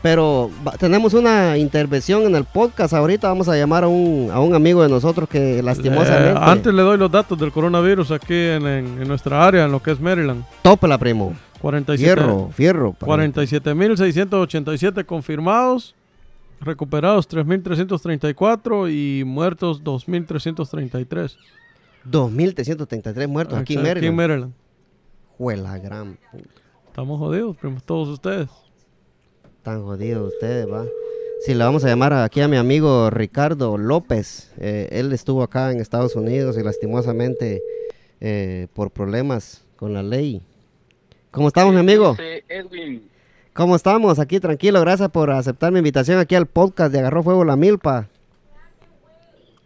[0.00, 2.94] Pero tenemos una intervención en el podcast.
[2.94, 6.30] Ahorita vamos a llamar a un, a un amigo de nosotros que lastimosamente.
[6.30, 9.82] Eh, antes le doy los datos del coronavirus aquí en, en, nuestra área, en lo
[9.82, 10.44] que es Maryland.
[10.82, 11.34] la primo.
[11.60, 12.96] 47, fierro, fierro.
[13.00, 15.94] 47.687 confirmados,
[16.60, 21.36] recuperados 3.334 y muertos 2.333.
[22.08, 23.98] 2.333 muertos aquí en Maryland.
[23.98, 24.52] Aquí en Maryland.
[25.38, 26.18] Juela gran.
[26.86, 28.48] Estamos jodidos, todos ustedes.
[29.56, 30.86] Están jodidos ustedes, va.
[31.40, 34.52] Sí, le vamos a llamar aquí a mi amigo Ricardo López.
[34.58, 37.62] Eh, él estuvo acá en Estados Unidos y lastimosamente
[38.20, 40.42] eh, por problemas con la ley
[41.30, 42.16] ¿Cómo estamos, mi amigo?
[42.48, 43.08] Edwin.
[43.60, 44.18] ¿Cómo estamos?
[44.18, 48.08] Aquí tranquilo, gracias por aceptar mi invitación aquí al podcast de Agarró Fuego la Milpa.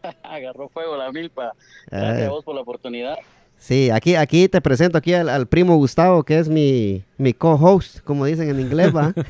[0.24, 1.52] Agarró Fuego la Milpa.
[1.87, 2.28] Gracias a eh.
[2.28, 3.16] vos por la oportunidad.
[3.57, 8.24] Sí, aquí, aquí te presento aquí al, primo Gustavo, que es mi, mi co-host, como
[8.24, 9.14] dicen en inglés, ¿va?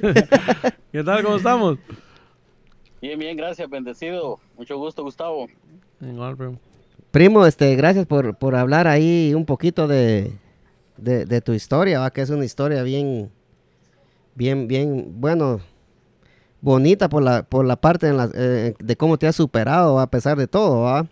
[0.92, 1.24] ¿Qué tal?
[1.24, 1.78] ¿Cómo estamos?
[3.00, 4.38] Bien, bien, gracias, bendecido.
[4.56, 5.48] Mucho gusto, Gustavo.
[6.00, 6.60] Igual, primo.
[7.10, 10.30] Primo, este, gracias por, por hablar ahí un poquito de,
[11.02, 13.30] de, tu historia, que es una historia bien,
[14.34, 15.60] bien, bien, bueno,
[16.60, 20.36] bonita por la, por la parte de, eh, de cómo te has superado a pesar
[20.36, 21.06] de todo, ¿va?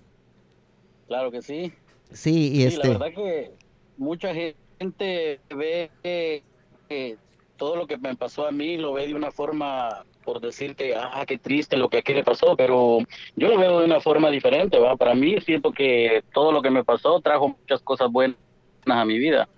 [1.07, 1.73] Claro que sí.
[2.13, 2.89] Sí, y este...
[2.89, 3.53] La verdad que
[3.97, 7.17] mucha gente ve que,
[7.57, 10.95] todo lo que me pasó a mí lo ve de una forma por decir que,
[10.95, 12.99] ah, qué triste lo que aquí le pasó, pero
[13.37, 14.97] yo lo veo de una forma diferente, ¿va?
[14.97, 18.39] Para mí siento que todo lo que me pasó trajo muchas cosas buenas
[18.87, 19.49] a mi vida.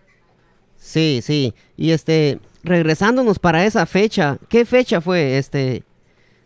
[0.83, 1.55] Sí, sí.
[1.77, 5.85] Y este, regresándonos para esa fecha, ¿qué fecha fue este?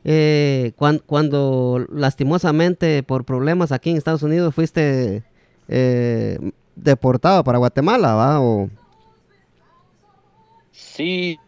[0.04, 5.24] Eh, cuando, lastimosamente por problemas aquí en Estados Unidos fuiste
[5.68, 6.38] eh,
[6.76, 8.40] deportado para Guatemala, ¿va?
[8.40, 8.68] O...
[10.70, 11.38] Sí,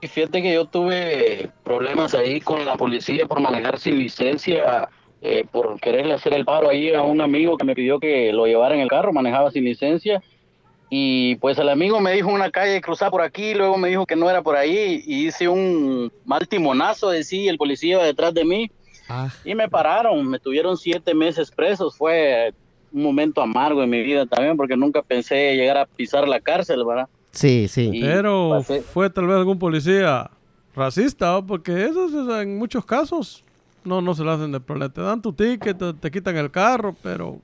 [0.00, 4.88] fíjate que yo tuve problemas ahí con la policía por manejar sin licencia,
[5.20, 8.46] eh, por quererle hacer el paro ahí a un amigo que me pidió que lo
[8.46, 10.22] llevara en el carro, manejaba sin licencia
[10.88, 14.16] y pues el amigo me dijo una calle cruzar por aquí, luego me dijo que
[14.16, 18.32] no era por ahí y hice un mal timonazo de sí, el policía iba detrás
[18.34, 18.70] de mí
[19.08, 19.28] ah.
[19.44, 22.54] y me pararon, me tuvieron siete meses presos, fue
[22.92, 26.84] un momento amargo en mi vida también porque nunca pensé llegar a pisar la cárcel,
[26.84, 27.08] ¿verdad?
[27.32, 27.90] Sí, sí.
[28.00, 30.30] Pero fue tal vez algún policía
[30.74, 33.44] racista, porque eso en muchos casos
[33.84, 34.92] no, no se lo hacen de problema.
[34.92, 37.40] Te dan tu ticket, te quitan el carro, pero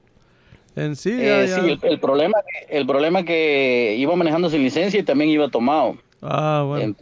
[0.77, 5.31] en sí, eh, sí el, problema, el problema que iba manejando sin licencia y también
[5.31, 5.97] iba tomado.
[6.23, 6.95] Ah, bueno.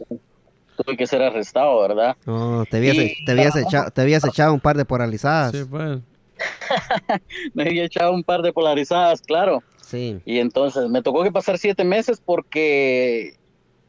[0.75, 2.17] tuve que ser arrestado, ¿verdad?
[2.25, 5.51] No, te habías, te, habías echado, te habías echado un par de polarizadas.
[5.51, 5.99] Sí, pues.
[7.53, 9.63] me había echado un par de polarizadas, claro.
[9.81, 10.19] Sí.
[10.25, 13.35] Y entonces me tocó que pasar siete meses porque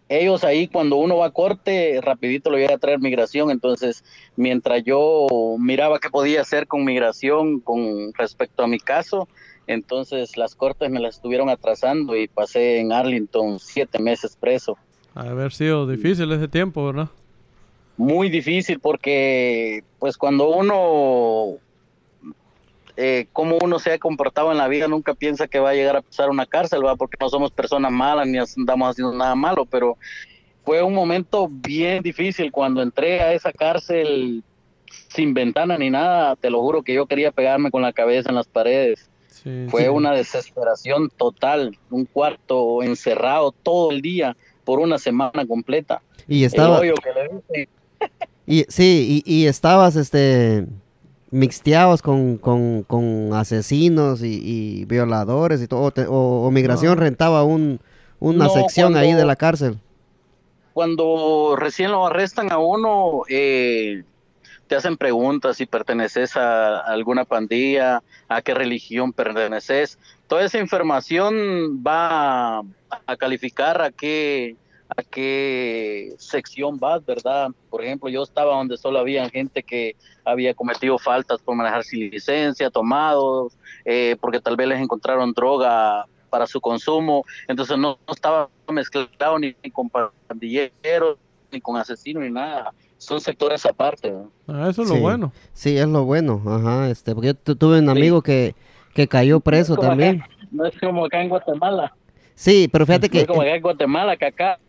[0.08, 3.50] ellos ahí cuando uno va a corte, rapidito lo iba a traer migración.
[3.50, 4.04] Entonces,
[4.36, 5.26] mientras yo
[5.58, 9.28] miraba qué podía hacer con migración con respecto a mi caso,
[9.72, 14.76] entonces las cortes me las estuvieron atrasando y pasé en Arlington siete meses preso.
[15.14, 17.08] Ha haber sido difícil ese tiempo, ¿verdad?
[17.96, 21.58] Muy difícil porque pues cuando uno,
[22.96, 25.96] eh, como uno se ha comportado en la vida, nunca piensa que va a llegar
[25.96, 26.96] a pasar una cárcel, ¿va?
[26.96, 29.98] Porque no somos personas malas ni andamos haciendo nada malo, pero
[30.64, 34.42] fue un momento bien difícil cuando entré a esa cárcel
[35.08, 38.36] sin ventana ni nada, te lo juro que yo quería pegarme con la cabeza en
[38.36, 39.10] las paredes.
[39.68, 46.02] Fue una desesperación total, un cuarto encerrado todo el día por una semana completa.
[46.28, 46.80] Y estaba...
[48.46, 50.66] y, sí, y, estabas este
[51.30, 57.80] mixteados con, asesinos y, violadores y todo, o, migración rentaba un,
[58.20, 59.78] una sección ahí de la cárcel.
[60.74, 64.04] Cuando recién lo arrestan a uno, eh,
[64.72, 69.98] te hacen preguntas si perteneces a alguna pandilla, a qué religión perteneces.
[70.26, 74.56] Toda esa información va a, calificar a qué,
[74.88, 77.50] a qué sección vas, ¿verdad?
[77.68, 82.08] Por ejemplo, yo estaba donde solo había gente que había cometido faltas por manejar sin
[82.08, 83.52] licencia, tomados,
[83.84, 89.52] eh, porque tal vez les encontraron droga para su consumo, entonces no, estaba mezclado ni,
[89.70, 91.18] con pandilleros,
[91.50, 92.72] ni con asesinos, ni nada.
[93.02, 94.14] Son sectores aparte.
[94.46, 95.32] Ah, eso es lo bueno.
[95.52, 96.40] Sí, es lo bueno.
[96.46, 98.54] Ajá, este, porque yo tuve un amigo que,
[98.94, 100.22] que cayó preso también.
[100.52, 101.92] no es como acá en Guatemala.
[102.36, 103.18] Sí, pero fíjate que...
[103.18, 104.60] No es como acá en Guatemala, que acá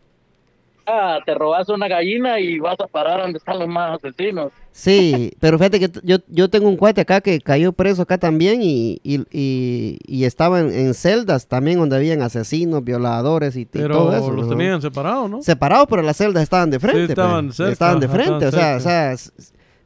[0.86, 4.52] Ah, te robas una gallina y vas a parar donde están los más asesinos.
[4.72, 8.62] Sí, pero fíjate que yo, yo tengo un cuate acá que cayó preso acá también
[8.62, 14.32] y, y, y, estaba en, celdas también donde habían asesinos, violadores y, todo eso.
[14.32, 15.42] los tenían separados, ¿no?
[15.42, 17.14] Separados, pero las celdas estaban de frente.
[17.14, 17.60] estaban, pues.
[17.60, 19.16] estaban de frente, o sea, o sea,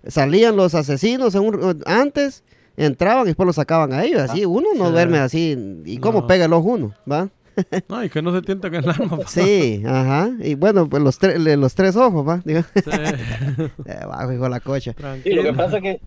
[0.07, 1.37] salían los asesinos
[1.85, 2.43] antes,
[2.75, 4.21] entraban y después los sacaban a ellos.
[4.21, 5.83] Así, uno no duerme así.
[5.85, 6.93] ¿Y cómo pega el ojo uno?
[7.11, 7.29] ¿Va?
[7.89, 9.19] No, y que no se tienta que el arma.
[9.27, 10.31] Sí, ajá.
[10.39, 12.41] Y bueno, pues los, los tres ojos.
[12.45, 12.53] Sí.
[14.07, 14.93] Bajo, hijo la cocha.
[15.23, 15.99] Sí, lo que pasa que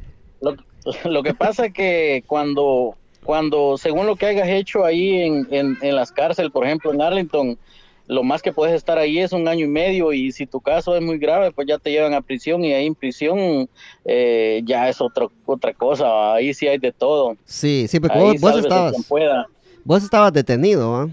[1.04, 5.94] lo, que pasa que cuando cuando según lo que hayas hecho ahí en, en, en
[5.94, 7.58] las cárceles, por ejemplo en Arlington,
[8.10, 10.96] lo más que puedes estar ahí es un año y medio y si tu caso
[10.96, 13.68] es muy grave, pues ya te llevan a prisión y ahí en prisión
[14.04, 17.36] eh, ya es otro, otra cosa, ahí sí hay de todo.
[17.44, 18.94] Sí, sí, porque vos, estabas,
[19.84, 21.08] vos estabas detenido, ¿ah?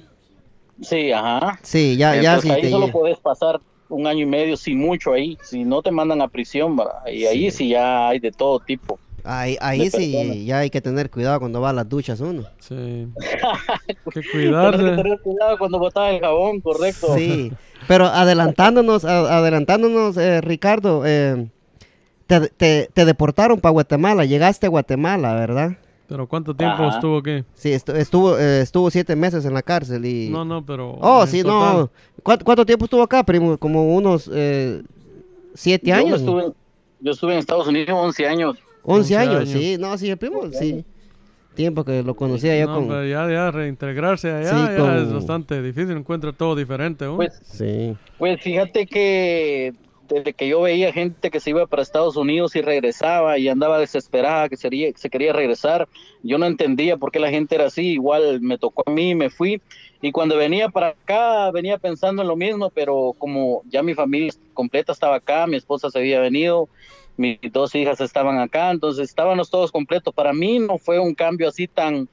[0.81, 1.59] Sí, ajá.
[1.63, 2.49] Sí, ya, ya sí.
[2.49, 3.59] Ahí solo puedes pasar
[3.89, 6.77] un año y medio, sin mucho ahí, si no te mandan a prisión,
[7.11, 8.99] y ahí sí ya hay de todo tipo.
[9.23, 12.43] Ahí, ahí sí, ya hay que tener cuidado cuando va a las duchas uno.
[12.59, 13.07] Sí.
[14.13, 14.83] que cuidarse.
[14.83, 17.13] que tener cuidado cuando botas el jabón, correcto.
[17.17, 17.51] Sí,
[17.87, 21.47] pero adelantándonos, adelantándonos, eh, Ricardo, eh,
[22.25, 25.77] te, te, te deportaron para Guatemala, llegaste a Guatemala, ¿verdad?
[26.07, 27.43] ¿Pero cuánto tiempo estuvo aquí?
[27.53, 30.29] Sí, estuvo, eh, estuvo siete meses en la cárcel y...
[30.29, 30.97] No, no, pero...
[31.01, 31.89] Oh, sí, no.
[32.23, 33.57] ¿Cuánto, tiempo estuvo acá, primo?
[33.57, 34.83] Como unos eh,
[35.53, 36.23] siete años.
[36.23, 38.57] yo estuve en Estados Unidos 11 años.
[38.83, 39.75] 11, años, sí.
[39.77, 40.85] No, sí, el primo, sí.
[41.55, 42.87] Tiempo que lo conocía yo con...
[42.87, 47.05] Pero ya, ya reintegrarse allá ya es bastante difícil, encuentra todo diferente.
[47.09, 47.97] Pues, sí.
[48.17, 49.73] pues fíjate que
[50.07, 53.79] desde que yo veía gente que se iba para Estados Unidos y regresaba y andaba
[53.79, 55.87] desesperada, que sería, se quería regresar,
[56.23, 59.29] yo no entendía por qué la gente era así, igual me tocó a mí, me
[59.29, 59.61] fui,
[60.01, 64.33] y cuando venía para acá venía pensando en lo mismo, pero como ya mi familia
[64.53, 66.69] completa estaba acá, mi esposa se había venido,
[67.17, 70.13] mis dos hijas estaban acá, entonces estábamos todos completos.
[70.13, 72.07] Para mí no fue un cambio así tan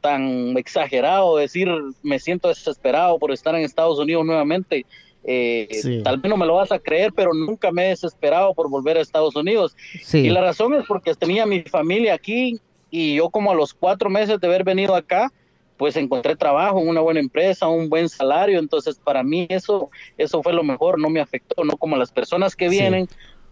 [0.00, 1.68] tan exagerado, decir
[2.02, 4.86] me siento desesperado por estar en Estados Unidos nuevamente
[5.24, 5.68] eh,
[6.02, 8.96] tal vez no me lo vas a creer, pero nunca me he desesperado por volver
[8.96, 9.76] a Estados Unidos.
[10.12, 14.10] Y la razón es porque tenía mi familia aquí y yo como a los cuatro
[14.10, 15.32] meses de haber venido acá,
[15.76, 20.42] pues encontré trabajo en una buena empresa, un buen salario, entonces para mí eso, eso
[20.42, 23.08] fue lo mejor, no me afectó, no como las personas que vienen,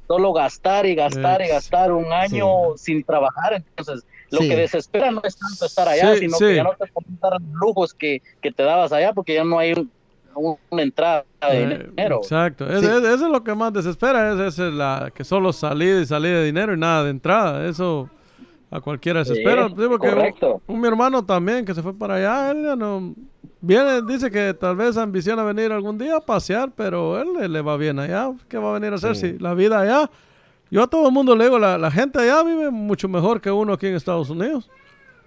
[0.06, 5.22] solo gastar y gastar y gastar un año sin trabajar, entonces lo que desespera no
[5.24, 8.62] es tanto estar allá, sino que ya no te pueden dar lujos que, que te
[8.62, 9.72] dabas allá porque ya no hay
[10.34, 12.16] una entrada de eh, dinero.
[12.16, 16.38] Exacto, eso es lo que más desespera, es, es la que solo salida y salida
[16.38, 18.10] de dinero y nada de entrada, eso
[18.70, 19.68] a cualquiera desespera.
[19.98, 20.60] correcto.
[20.66, 23.14] Un, mi hermano también que se fue para allá, él ya no
[23.60, 27.76] viene, dice que tal vez ambiciona venir algún día a pasear, pero él le, va
[27.76, 30.10] bien allá, ¿qué va a venir a hacer si la vida allá?
[30.70, 33.50] Yo a todo el mundo le digo, la, la gente allá vive mucho mejor que
[33.50, 34.70] uno aquí en Estados Unidos.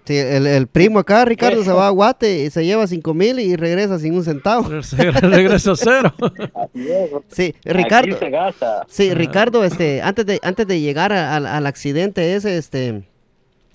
[0.04, 3.54] Sí, el, primo acá, Ricardo, se va a Guate y se lleva cinco mil y
[3.54, 4.68] regresa sin un centavo.
[4.98, 6.12] regresa cero.
[7.28, 8.18] sí, Ricardo.
[8.88, 13.04] Sí, Ricardo, este, antes de, antes de llegar al accidente ese, este,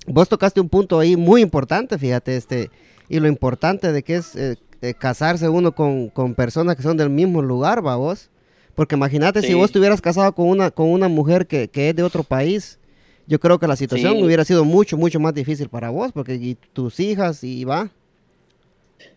[0.06, 2.72] vos tocaste un punto ahí muy importante, fíjate, este,
[3.08, 7.10] y lo importante de que es eh, eh, casarse uno con, personas que son del
[7.10, 8.30] mismo lugar, va vos.
[8.76, 12.04] Porque imagínate si vos estuvieras casado con una, con una mujer que, que es de
[12.04, 12.78] otro país
[13.28, 17.00] yo creo que la situación hubiera sido mucho, mucho más difícil para vos, porque tus
[17.00, 17.90] hijas y va.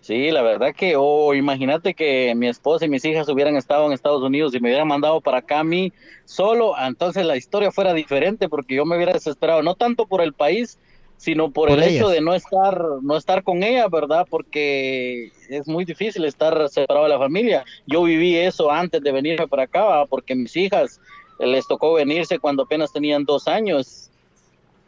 [0.00, 3.92] Sí, la verdad que, oh, imagínate que mi esposa y mis hijas hubieran estado en
[3.92, 5.92] Estados Unidos y me hubieran mandado para acá a mí
[6.24, 10.32] solo, entonces la historia fuera diferente porque yo me hubiera desesperado, no tanto por el
[10.32, 10.78] país,
[11.16, 14.26] sino por, el hecho de no estar, no estar con ella, ¿verdad?
[14.28, 17.62] Porque es muy difícil estar separado de la familia.
[17.86, 20.98] Yo viví eso antes de venirme para acá, porque mis hijas
[21.46, 24.10] les tocó venirse cuando apenas tenían dos años.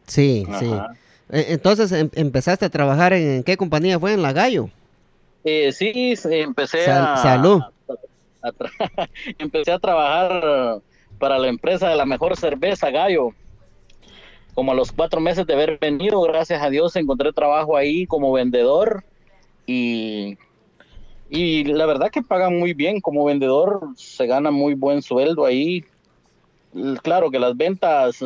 [0.07, 0.71] Sí, sí.
[1.31, 4.13] E, entonces, em, ¿empezaste a trabajar en, qué compañía fue?
[4.13, 4.69] ¿En La Gallo?
[5.45, 7.17] Eh, sí, empecé a...
[7.17, 7.63] Salud.
[9.39, 10.81] empecé a trabajar
[11.19, 13.31] para la empresa de la mejor cerveza, Gallo.
[14.55, 18.33] Como a los cuatro meses de haber venido, gracias a Dios, encontré trabajo ahí como
[18.33, 19.05] vendedor
[19.67, 20.37] y
[21.35, 25.83] y la verdad que pagan muy bien como vendedor, se gana muy buen sueldo ahí.
[27.03, 28.23] Claro que las ventas,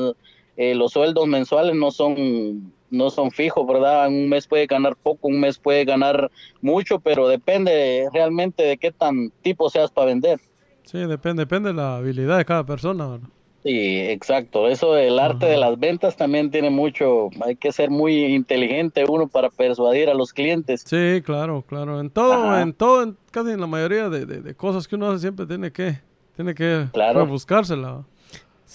[0.56, 4.08] eh, los sueldos mensuales no son no son fijos, ¿verdad?
[4.08, 6.30] Un mes puede ganar poco, un mes puede ganar
[6.60, 10.40] mucho, pero depende realmente de qué tan tipo seas para vender.
[10.84, 13.08] Sí, depende, depende de la habilidad de cada persona.
[13.08, 13.28] ¿verdad?
[13.64, 14.68] Sí, exacto.
[14.68, 19.26] Eso del arte de las ventas también tiene mucho, hay que ser muy inteligente uno
[19.26, 20.84] para persuadir a los clientes.
[20.86, 21.98] Sí, claro, claro.
[21.98, 25.46] En todo, en todo, en casi en la mayoría de, cosas que uno hace siempre
[25.46, 25.98] tiene que,
[26.36, 27.26] tiene que claro.
[27.26, 28.04] buscársela.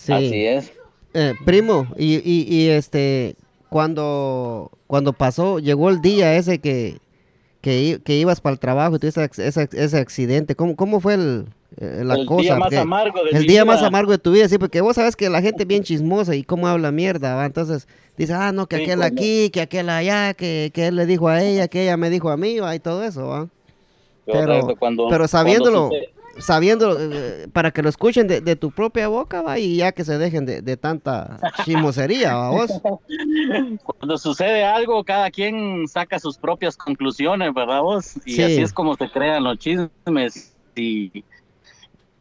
[0.02, 0.14] Sí.
[0.14, 0.72] Así es.
[1.14, 3.36] Eh, primo, y, y, y este,
[3.70, 7.00] cuando, cuando pasó, llegó el día ese que,
[7.62, 11.46] que, ibas para el trabajo y tuviste ese, ese, accidente, ¿cómo, cómo fue el,
[11.78, 12.42] eh, la cosa?
[12.42, 15.16] Día más amargo de el día más amargo de tu vida, sí, porque vos sabes
[15.16, 17.46] que la gente es bien chismosa y cómo habla mierda, ¿va?
[17.46, 17.88] Entonces
[18.18, 21.44] dice, ah, no, que aquel aquí, que aquel allá, que, que él le dijo a
[21.44, 22.74] ella, que ella me dijo a mí, ¿va?
[22.74, 23.48] y todo eso, ¿va?
[24.26, 24.78] Pero,
[25.10, 25.90] pero sabiéndolo,
[26.38, 30.18] sabiendo, eh, para que lo escuchen de, tu propia boca, va, y ya que se
[30.18, 32.82] dejen de, tanta chimosería, ¿va, vos?
[33.84, 38.16] Cuando sucede algo, cada quien saca sus propias conclusiones, ¿verdad vos?
[38.26, 41.24] Y así es como se crean los chismes y,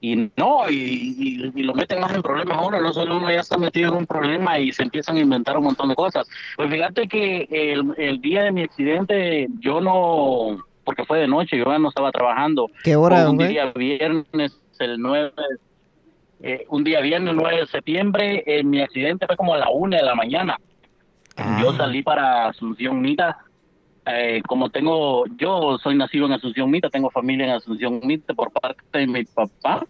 [0.00, 3.90] y no, y, lo meten más en problemas ahora, no solo uno ya está metido
[3.90, 6.26] en un problema y se empiezan a inventar un montón de cosas.
[6.56, 11.58] Pues fíjate que el, el día de mi accidente yo no porque fue de noche,
[11.58, 12.70] yo no estaba trabajando.
[12.82, 13.28] ¿Qué hora?
[13.30, 15.32] Un día viernes, el 9,
[16.42, 19.96] eh, un día viernes 9 de septiembre, eh, mi accidente fue como a la 1
[19.96, 20.58] de la mañana.
[21.60, 21.74] Yo ah.
[21.76, 23.38] salí para Asunción Mita,
[24.06, 28.50] eh, como tengo, yo soy nacido en Asunción Mita, tengo familia en Asunción Mita por
[28.52, 29.86] parte de mi papá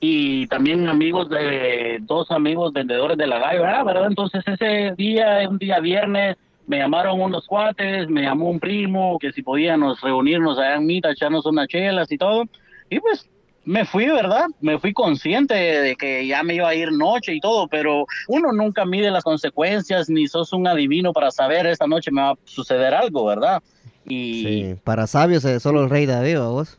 [0.00, 4.06] y también amigos de dos amigos vendedores de la gallo, ¿verdad?
[4.06, 6.36] Entonces ese día, un día viernes,
[6.68, 11.10] me llamaron unos cuates, me llamó un primo, que si podíamos reunirnos allá en Mita,
[11.10, 12.44] echarnos unas chelas y todo.
[12.90, 13.26] Y pues
[13.64, 14.46] me fui, ¿verdad?
[14.60, 18.52] Me fui consciente de que ya me iba a ir noche y todo, pero uno
[18.52, 22.38] nunca mide las consecuencias, ni sos un adivino para saber esta noche me va a
[22.44, 23.62] suceder algo, ¿verdad?
[24.06, 26.78] Y sí, para sabios es solo el rey David, vos?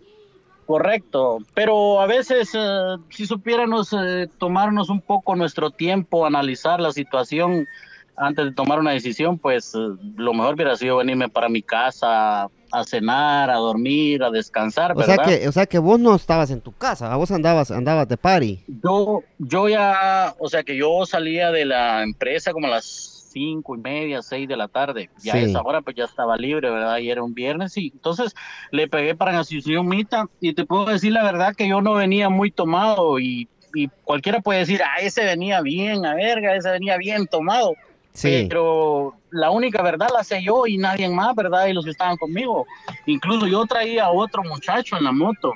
[0.68, 6.92] Correcto, pero a veces eh, si supiéramos eh, tomarnos un poco nuestro tiempo, analizar la
[6.92, 7.68] situación,
[8.20, 9.80] antes de tomar una decisión, pues eh,
[10.18, 15.20] lo mejor hubiera sido venirme para mi casa a cenar, a dormir, a descansar, ¿verdad?
[15.20, 18.08] O sea que, o sea que vos no estabas en tu casa, vos andabas, andabas
[18.08, 18.64] de party.
[18.84, 23.76] Yo, yo ya, o sea que yo salía de la empresa como a las cinco
[23.76, 25.10] y media, seis de la tarde.
[25.24, 26.98] Ya a esa hora pues ya estaba libre, ¿verdad?
[26.98, 28.36] Y era un viernes y entonces
[28.72, 31.94] le pegué para la asociación Mita y te puedo decir la verdad que yo no
[31.94, 36.70] venía muy tomado y, y cualquiera puede decir, ah, ese venía bien, a verga, ese
[36.70, 37.76] venía bien tomado
[38.22, 41.68] pero la única verdad la sé yo y nadie más, ¿verdad?
[41.68, 42.66] Y los que estaban conmigo.
[43.06, 45.54] Incluso yo traía a otro muchacho en la moto.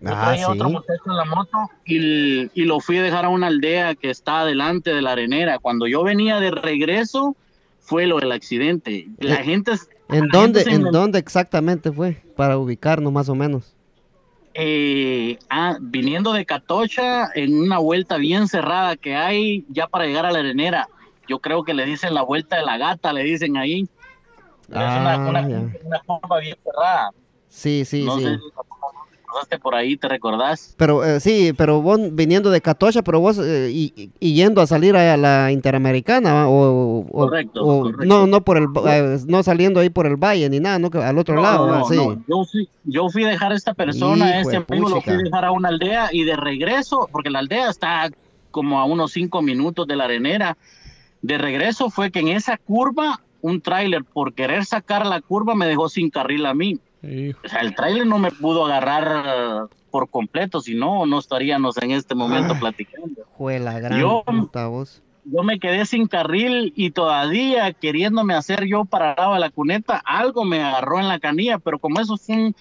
[0.00, 3.24] Yo ah, traía a otro muchacho en la moto y, y, lo fui a dejar
[3.24, 5.58] a una aldea que está delante de la arenera.
[5.58, 7.36] Cuando yo venía de regreso,
[7.80, 9.08] fue lo del accidente.
[9.18, 9.72] La eh, gente.
[10.08, 12.22] ¿En dónde, ¿en dónde exactamente fue?
[12.36, 13.74] Para ubicarnos más o menos.
[14.54, 20.26] Eh, ah, viniendo de Catocha, en una vuelta bien cerrada que hay, ya para llegar
[20.26, 20.88] a la arenera
[21.28, 23.86] yo creo que le dicen la vuelta de la gata, le dicen ahí.
[24.72, 27.10] Ah, es una, una, forma bien cerrada.
[27.48, 28.26] Sí, sí, sí.
[29.26, 30.74] pasaste por ahí, ¿te recordás?
[30.76, 34.96] Pero eh, sí, pero vos viniendo de Catocha, pero vos eh, y, yendo a salir
[34.96, 40.16] a la Interamericana o, correcto, no no por el eh, no saliendo ahí por el
[40.16, 43.54] valle ni nada, no al otro lado, no, Yo fui yo fui a dejar a
[43.54, 47.30] esta persona, este amigo lo fui a dejar a una aldea y de regreso, porque
[47.30, 48.10] la aldea está
[48.50, 50.56] como a unos cinco minutos de la arenera
[51.22, 55.66] de regreso fue que en esa curva, un tráiler, por querer sacar la curva, me
[55.66, 56.78] dejó sin carril a mí.
[57.02, 61.92] O sea, el tráiler no me pudo agarrar por completo, si no, no estaríamos en
[61.92, 63.24] este momento platicando.
[63.36, 64.24] Fue la gran yo,
[65.24, 70.44] yo me quedé sin carril y todavía queriéndome hacer yo para de la cuneta, algo
[70.44, 72.54] me agarró en la canilla, pero como esos son,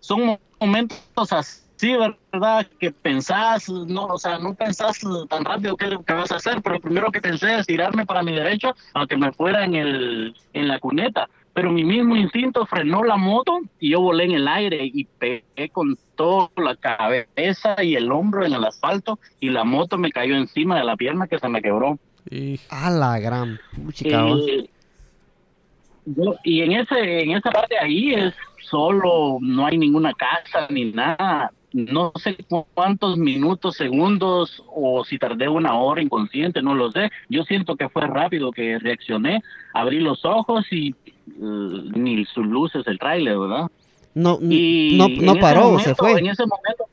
[0.00, 1.94] son momentos así sí,
[2.32, 6.60] verdad, que pensás, no, o sea, no pensás tan rápido qué, que vas a hacer,
[6.62, 10.34] pero lo primero que pensé es tirarme para mi derecha, aunque me fuera en, el,
[10.52, 11.28] en la cuneta.
[11.52, 15.70] Pero mi mismo instinto frenó la moto y yo volé en el aire y pegué
[15.72, 20.36] con toda la cabeza y el hombro en el asfalto y la moto me cayó
[20.36, 21.98] encima de la pierna que se me quebró.
[22.30, 22.60] Y...
[22.68, 23.58] A la gran
[24.04, 24.68] eh,
[26.44, 28.34] y en ese en esa parte ahí es
[28.68, 32.38] solo, no hay ninguna casa ni nada no sé
[32.72, 37.10] cuántos minutos, segundos o si tardé una hora inconsciente, no lo sé.
[37.28, 39.42] Yo siento que fue rápido que reaccioné,
[39.74, 40.94] abrí los ojos y
[41.38, 43.66] uh, ni sus luces el tráiler, ¿verdad?
[44.14, 46.12] No, no, no paró, se fue.
[46.12, 46.86] En ese momento,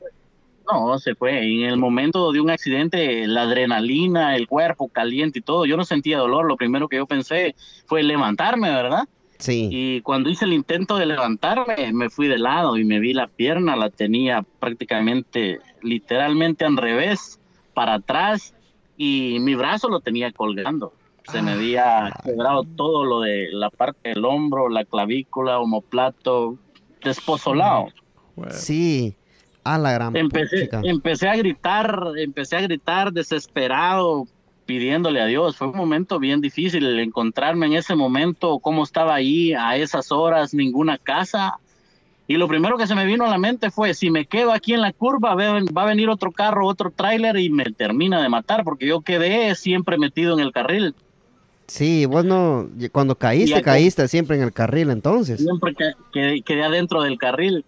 [0.70, 1.38] no, se fue.
[1.42, 5.84] En el momento de un accidente, la adrenalina, el cuerpo caliente y todo, yo no
[5.84, 6.44] sentía dolor.
[6.44, 7.54] Lo primero que yo pensé
[7.86, 9.08] fue levantarme, ¿verdad?
[9.38, 9.68] Sí.
[9.70, 13.26] Y cuando hice el intento de levantarme, me fui de lado y me vi la
[13.26, 17.40] pierna, la tenía prácticamente, literalmente al revés,
[17.74, 18.54] para atrás,
[18.96, 20.92] y mi brazo lo tenía colgando.
[21.30, 22.20] Se me había ah.
[22.22, 26.58] quebrado todo lo de la parte del hombro, la clavícula, homoplato,
[27.02, 27.88] despozolado.
[28.50, 29.16] Sí,
[29.62, 34.26] a la gran empecé, empecé a gritar, empecé a gritar desesperado,
[34.66, 35.56] pidiéndole a Dios.
[35.56, 40.54] Fue un momento bien difícil encontrarme en ese momento, cómo estaba ahí a esas horas,
[40.54, 41.58] ninguna casa.
[42.26, 44.72] Y lo primero que se me vino a la mente fue, si me quedo aquí
[44.72, 48.64] en la curva, va a venir otro carro, otro tráiler y me termina de matar,
[48.64, 50.94] porque yo quedé siempre metido en el carril.
[51.66, 55.40] Sí, vos no, cuando caíste, caíste siempre en el carril entonces.
[55.40, 55.74] Siempre
[56.12, 57.64] que, quedé adentro del carril.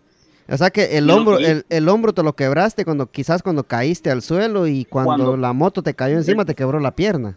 [0.48, 4.22] O sea que el hombro, el, hombro te lo quebraste cuando quizás cuando caíste al
[4.22, 7.36] suelo y cuando, la moto te cayó encima te quebró la pierna.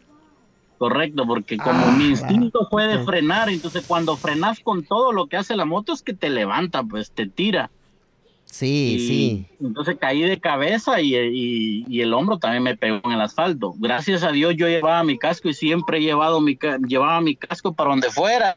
[0.77, 5.27] Correcto, porque como ah, mi instinto fue de frenar, entonces cuando frenas con todo lo
[5.27, 7.69] que hace la moto es que te levanta, pues te tira.
[8.45, 9.45] Sí, sí.
[9.59, 11.15] Entonces caí de cabeza y,
[11.87, 13.75] y, el hombro también me pegó en el asfalto.
[13.77, 16.57] Gracias a Dios yo llevaba mi casco y siempre he llevado mi,
[16.87, 18.55] llevaba mi casco para donde fuera.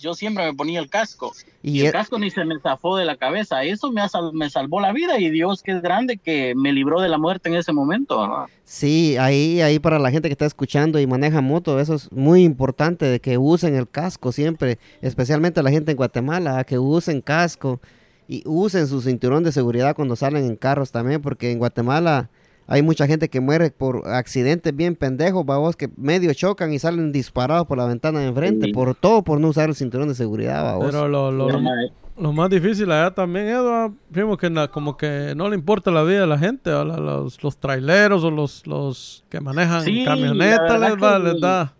[0.00, 1.32] Yo siempre me ponía el casco.
[1.62, 3.62] Y, el e casco ni se me zafó de la cabeza.
[3.64, 7.08] Eso me, me salvó la vida y Dios que es grande que me libró de
[7.10, 8.46] la muerte en ese momento.
[8.64, 12.44] Sí, ahí, ahí para la gente que está escuchando y maneja moto, eso es muy
[12.44, 17.80] importante de que usen el casco siempre, especialmente la gente en Guatemala, que usen casco
[18.26, 22.30] y usen su cinturón de seguridad cuando salen en carros también, porque en Guatemala
[22.70, 27.10] hay mucha gente que muere por accidentes bien pendejos, babos, que medio chocan y salen
[27.10, 30.62] disparados por la ventana de enfrente, por todo por no usar el cinturón de seguridad,
[30.62, 30.86] babos.
[30.86, 35.90] Pero lo, lo, más difícil allá también, Eduardo, vimos que como que no le importa
[35.90, 40.80] la vida de la gente, a los, los traileros o los, los que manejan camionetas
[40.80, 41.74] les, les da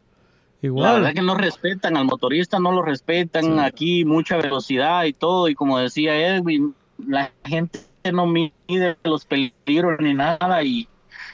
[0.62, 0.84] Igual.
[0.84, 3.60] La verdad que no respetan al motorista, no lo respetan.
[3.60, 5.48] Aquí mucha velocidad y todo.
[5.48, 7.78] Y como decía Edwin, la gente
[8.12, 10.88] no mide los peligros ni nada y,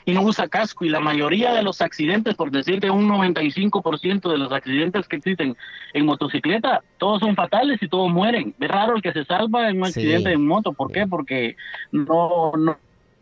[0.04, 0.84] y no usa casco.
[0.84, 5.56] Y la mayoría de los accidentes, por decirte un 95% de los accidentes que existen
[5.92, 8.54] en motocicleta, todos son fatales y todos mueren.
[8.58, 10.72] Es raro el que se salva en un accidente en moto.
[10.72, 11.06] ¿Por qué?
[11.06, 11.56] Porque
[11.92, 12.76] no, no,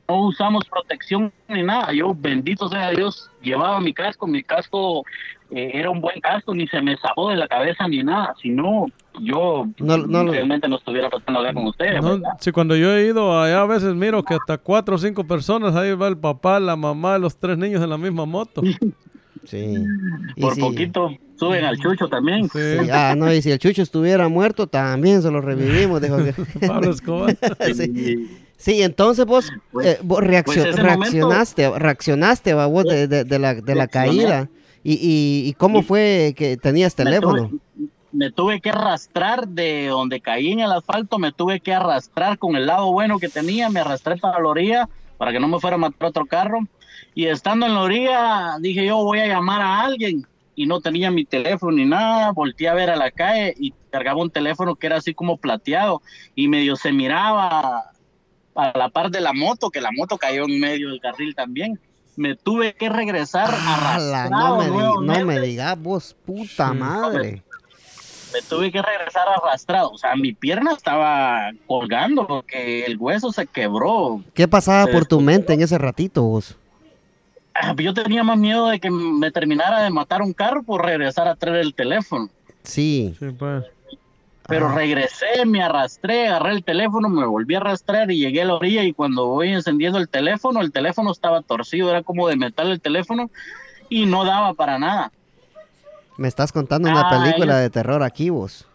[0.08, 1.92] no usamos protección ni nada.
[1.92, 5.04] Yo, bendito sea Dios, llevaba mi casco, mi casco
[5.50, 8.50] eh, era un buen casco, ni se me sacó de la cabeza ni nada, si
[8.50, 8.86] no,
[9.20, 12.02] yo realmente no estuviera pasando acá con ustedes.
[12.40, 15.74] sí, cuando yo he ido allá a veces miro que hasta cuatro o cinco personas,
[15.74, 18.62] ahí va el papá, la mamá, los tres niños en la misma moto.
[19.46, 19.74] Sí.
[20.40, 22.48] Por poquito suben al Chucho también.
[22.48, 22.88] Sí.
[22.90, 26.00] Ah, no, y si el Chucho estuviera muerto, también se lo revivimos.
[26.66, 27.36] Pablo Escobar.
[28.56, 28.82] sí.
[28.82, 33.86] entonces vos, pues, eh, vos pues reaccionaste, reaccionaste, va, vos de, de, la, de la
[33.86, 34.48] caída.
[34.82, 34.98] ¿Y,
[35.48, 37.50] y, cómo fue que tenías teléfono?
[38.14, 42.56] Me tuve, que arrastrar de donde caí en el asfalto, me tuve que arrastrar con
[42.56, 44.88] el lado bueno que tenía, me arrastré para la orilla
[45.18, 46.60] para que no me fuera a matar otro carro.
[47.14, 51.10] Y estando en la orilla, dije yo voy a llamar a alguien y no tenía
[51.10, 54.86] mi teléfono ni nada, volteé a ver a la calle y cargaba un teléfono que
[54.86, 56.02] era así como plateado
[56.34, 57.90] y medio se miraba
[58.54, 61.80] a la par de la moto, que la moto cayó en medio del carril también
[62.16, 67.42] me tuve que regresar a no me, no me digas vos, puta madre.
[68.34, 69.90] Me, tuve que regresar arrastrado.
[69.90, 74.22] O sea, mi pierna estaba colgando porque el hueso se quebró.
[74.34, 76.56] ¿Qué pasaba por tu mente en ese ratito vos?
[77.54, 81.28] Ah, yo tenía más miedo de que me terminara de matar un carro por regresar
[81.28, 82.28] a traer el teléfono.
[82.64, 83.14] Sí.
[83.18, 83.64] Sí, pues.
[84.46, 88.56] Pero regresé, me arrastré, agarré el teléfono, me volví a arrastrar y llegué a la
[88.56, 92.70] orilla y cuando voy encendiendo el teléfono, el teléfono estaba torcido, era como de metal
[92.70, 93.30] el teléfono
[93.88, 95.12] y no daba para nada.
[96.16, 98.66] Me estás contando una película de terror aquí vos.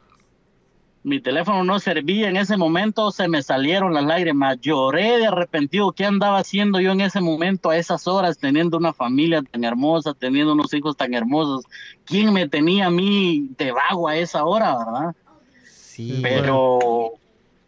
[1.01, 5.93] Mi teléfono no servía en ese momento, se me salieron las lágrimas, lloré de arrepentido.
[5.93, 10.13] ¿Qué andaba haciendo yo en ese momento, a esas horas, teniendo una familia tan hermosa,
[10.13, 11.63] teniendo unos hijos tan hermosos?
[12.03, 15.15] ¿Quién me tenía a mí de vago a esa hora, verdad?
[16.21, 17.13] Pero,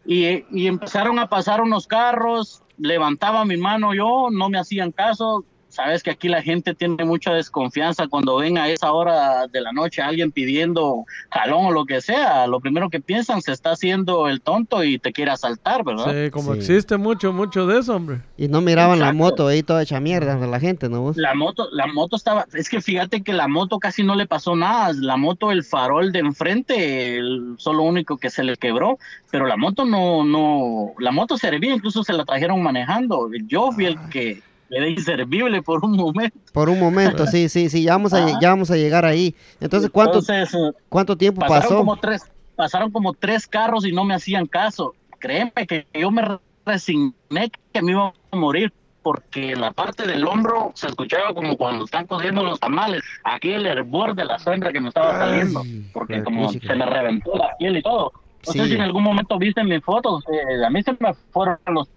[0.04, 6.02] y, empezaron a pasar unos carros, levantaba mi mano yo, no me hacían caso, sabes
[6.02, 10.02] que aquí la gente tiene mucha desconfianza cuando ven a esa hora de la noche
[10.02, 14.28] a alguien pidiendo jalón o lo que sea, lo primero que piensan se está haciendo
[14.28, 16.12] el tonto y te quiere asaltar, ¿verdad?
[16.12, 16.58] Sí, como Sí.
[16.58, 18.20] existe mucho, mucho de eso, hombre.
[18.36, 21.00] Y no miraban la moto ahí toda hecha mierda de la gente, ¿no?
[21.00, 21.16] vos?
[21.16, 24.54] La moto, la moto estaba, es que fíjate que la moto casi no le pasó
[24.54, 28.98] nada, la moto, el farol de enfrente, el, solo único que se le quebró,
[29.30, 33.86] pero la moto no, no, la moto servía, incluso se la trajeron manejando, yo fui
[33.86, 34.42] el que
[34.72, 36.38] quedé inservible por un momento.
[36.52, 39.34] Por un momento, sí, sí, sí, ya vamos a, ya vamos a llegar ahí.
[39.60, 41.76] Entonces, ¿cuánto, Entonces, eh, cuánto tiempo pasaron pasó?
[41.78, 42.22] como tres,
[42.56, 44.94] pasaron como tres carros y no me hacían caso.
[45.18, 46.22] Créeme que yo me
[46.64, 51.84] resigné que me iba a morir porque la parte del hombro se escuchaba como cuando
[51.84, 53.02] están cociendo los tamales.
[53.24, 55.62] Aquí el hervor de la sangre que me estaba saliendo,
[55.92, 58.12] porque como se me reventó la piel y todo.
[58.46, 58.58] No Sí.
[58.60, 61.88] sé si en algún momento viste mis fotos, eh, a mí se me fueron los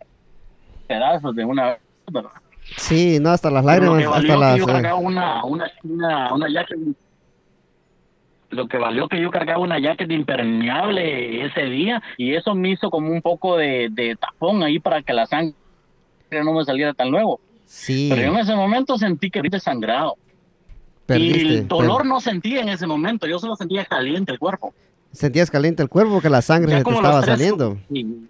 [0.88, 1.80] pedazos de una vez,
[2.12, 2.30] ¿verdad?
[2.78, 4.58] Sí, no, hasta las lágrimas, lo que valió hasta que las...
[4.58, 6.96] yo eh, cargaba una, una, una, una jacket-
[8.50, 12.90] lo que valió que yo cargaba una jacket impermeable ese día y eso me hizo
[12.90, 15.54] como un poco de, de tapón ahí para que la sangre
[16.32, 17.40] no me saliera tan luego.
[17.66, 20.16] sí, Pero yo en ese momento sentí que ahorita sangrado.
[21.06, 21.40] perdiste.
[21.40, 24.74] y el dolor no sentía en ese momento, yo solo sentía caliente el cuerpo.
[25.12, 27.78] Sentías caliente el cuerpo porque la sangre se te estaba tres- saliendo.
[27.92, 28.28] Sí,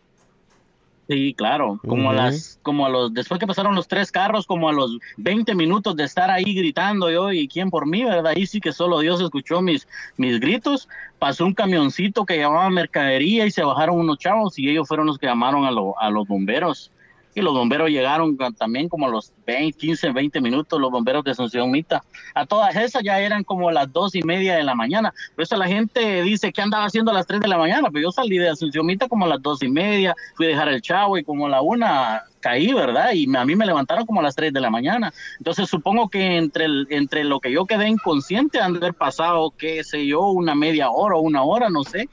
[1.08, 4.70] Sí, claro, como a las, como a los, después que pasaron los tres carros, como
[4.70, 8.28] a los 20 minutos de estar ahí gritando yo y quién por mí, ¿verdad?
[8.36, 9.88] Ahí sí que solo Dios escuchó mis,
[10.18, 10.90] mis gritos.
[11.20, 15.20] Pasó un camioncito que llevaba mercadería y se bajaron unos chavos y ellos fueron los
[15.20, 16.92] que llamaron a, lo- a los bomberos.
[17.36, 21.32] Y los bomberos llegaron también como a los 20, 15, 20 minutos, los bomberos de
[21.32, 22.02] Asunción Mita.
[22.34, 25.14] A todas esas ya eran como las dos y media de la mañana.
[25.36, 28.04] Por eso la gente dice que andaba haciendo a las 3 de la mañana, pero
[28.04, 30.82] yo salí de Asunción Mita como a las dos y media, fui a dejar el
[30.82, 33.12] chavo y como a la una caí, ¿verdad?
[33.14, 35.14] Y a mí me levantaron como a las 3 de la mañana.
[35.38, 39.84] Entonces supongo que entre, entre lo que yo quedé inconsciente han de haber pasado, qué
[39.84, 42.08] sé yo, una media hora o una hora, no sé.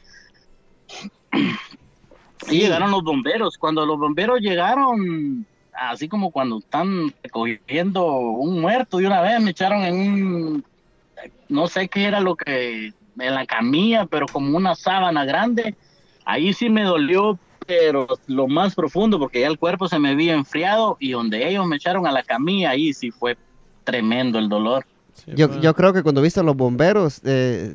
[2.51, 3.57] Y llegaron los bomberos.
[3.59, 9.51] Cuando los bomberos llegaron, así como cuando están recogiendo un muerto de una vez, me
[9.51, 10.64] echaron en un,
[11.49, 15.74] no sé qué era lo que, en la camilla, pero como una sábana grande.
[16.24, 20.34] Ahí sí me dolió, pero lo más profundo, porque ya el cuerpo se me había
[20.34, 23.36] enfriado y donde ellos me echaron a la camilla, ahí sí fue
[23.84, 24.86] tremendo el dolor.
[25.14, 27.74] Sí, Yo, yo creo que cuando viste a los bomberos, eh,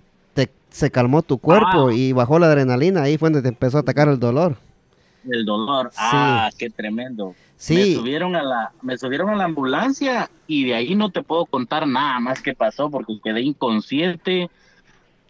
[0.78, 1.93] se calmó tu cuerpo Ah.
[1.93, 3.01] y bajó la adrenalina.
[3.03, 4.55] Ahí fue donde te empezó a atacar el dolor.
[5.30, 5.97] El dolor, Sí.
[5.99, 7.30] ah, qué tremendo.
[7.30, 11.23] Me Sí, subieron a la, me subieron a la ambulancia y de ahí no te
[11.23, 14.49] puedo contar nada más que pasó porque quedé inconsciente.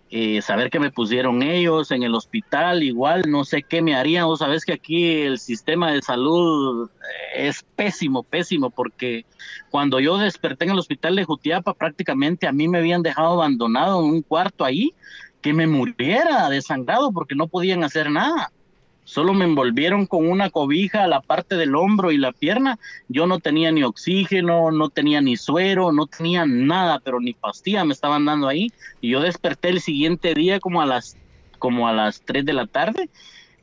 [0.09, 4.25] Eh, saber que me pusieron ellos en el hospital, igual no sé qué me harían.
[4.25, 6.89] Vos sabés que aquí el sistema de salud
[7.35, 9.25] eh, es pésimo, pésimo, porque
[9.69, 13.99] cuando yo desperté en el hospital de Jutiapa, prácticamente a mí me habían dejado abandonado
[13.99, 14.93] en un cuarto ahí,
[15.41, 18.51] que me muriera desangrado porque no podían hacer nada.
[19.03, 22.77] Solo me envolvieron con una cobija a la parte del hombro y la pierna.
[23.07, 27.85] Yo no tenía ni oxígeno, no tenía ni suero, no tenía nada, pero ni pastilla
[27.85, 28.69] me estaban dando ahí.
[28.99, 31.15] Y yo desperté el siguiente día como a las
[31.57, 33.09] como a las 3 de la tarde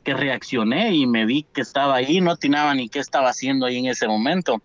[0.02, 3.78] que reaccioné y me vi que estaba ahí, no atinaba ni qué estaba haciendo ahí
[3.78, 4.62] en ese momento.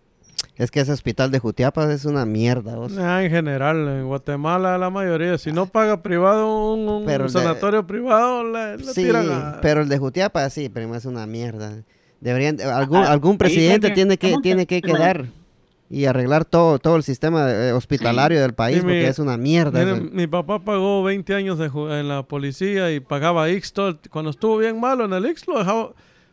[0.60, 2.76] Es que ese hospital de Jutiapa es una mierda.
[2.76, 2.96] vos.
[3.00, 7.34] Ah, en general, en Guatemala la mayoría, si no paga privado un, un Pero el
[7.34, 9.60] de- sanatorio privado, le, le Sí, tiran a...
[9.62, 11.82] pero el de Jutiapa sí, pero es una mierda.
[12.22, 15.26] Deberían, de- algún, Ah, algún presidente tiene- tiene que, ¿cómo tiene que que- quedar
[15.92, 19.38] y arreglar todo, todo el sistema eh, hospitalario del país Sí, mi- porque es una
[19.38, 19.84] mierda.
[20.12, 24.00] Mi papá pagó 20 años de ju- en la policía y pagaba Ix todo el-
[24.12, 25.92] Cuando estuvo bien malo en el Ix, lo dejaba...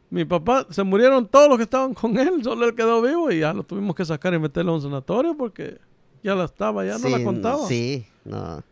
[0.08, 3.40] Mi papá, se murieron todos los que estaban con él, solo él quedó vivo y
[3.40, 5.78] ya lo tuvimos que sacar y meterlo a un sanatorio porque
[6.22, 7.66] ya la estaba, ya no la contaba.
[7.66, 8.62] Sí, no.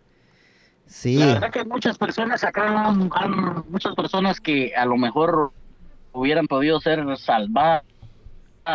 [0.86, 2.92] Sí, La verdad que muchas personas acá,
[3.68, 5.50] muchas personas que a lo mejor
[6.12, 7.82] hubieran podido ser salvadas,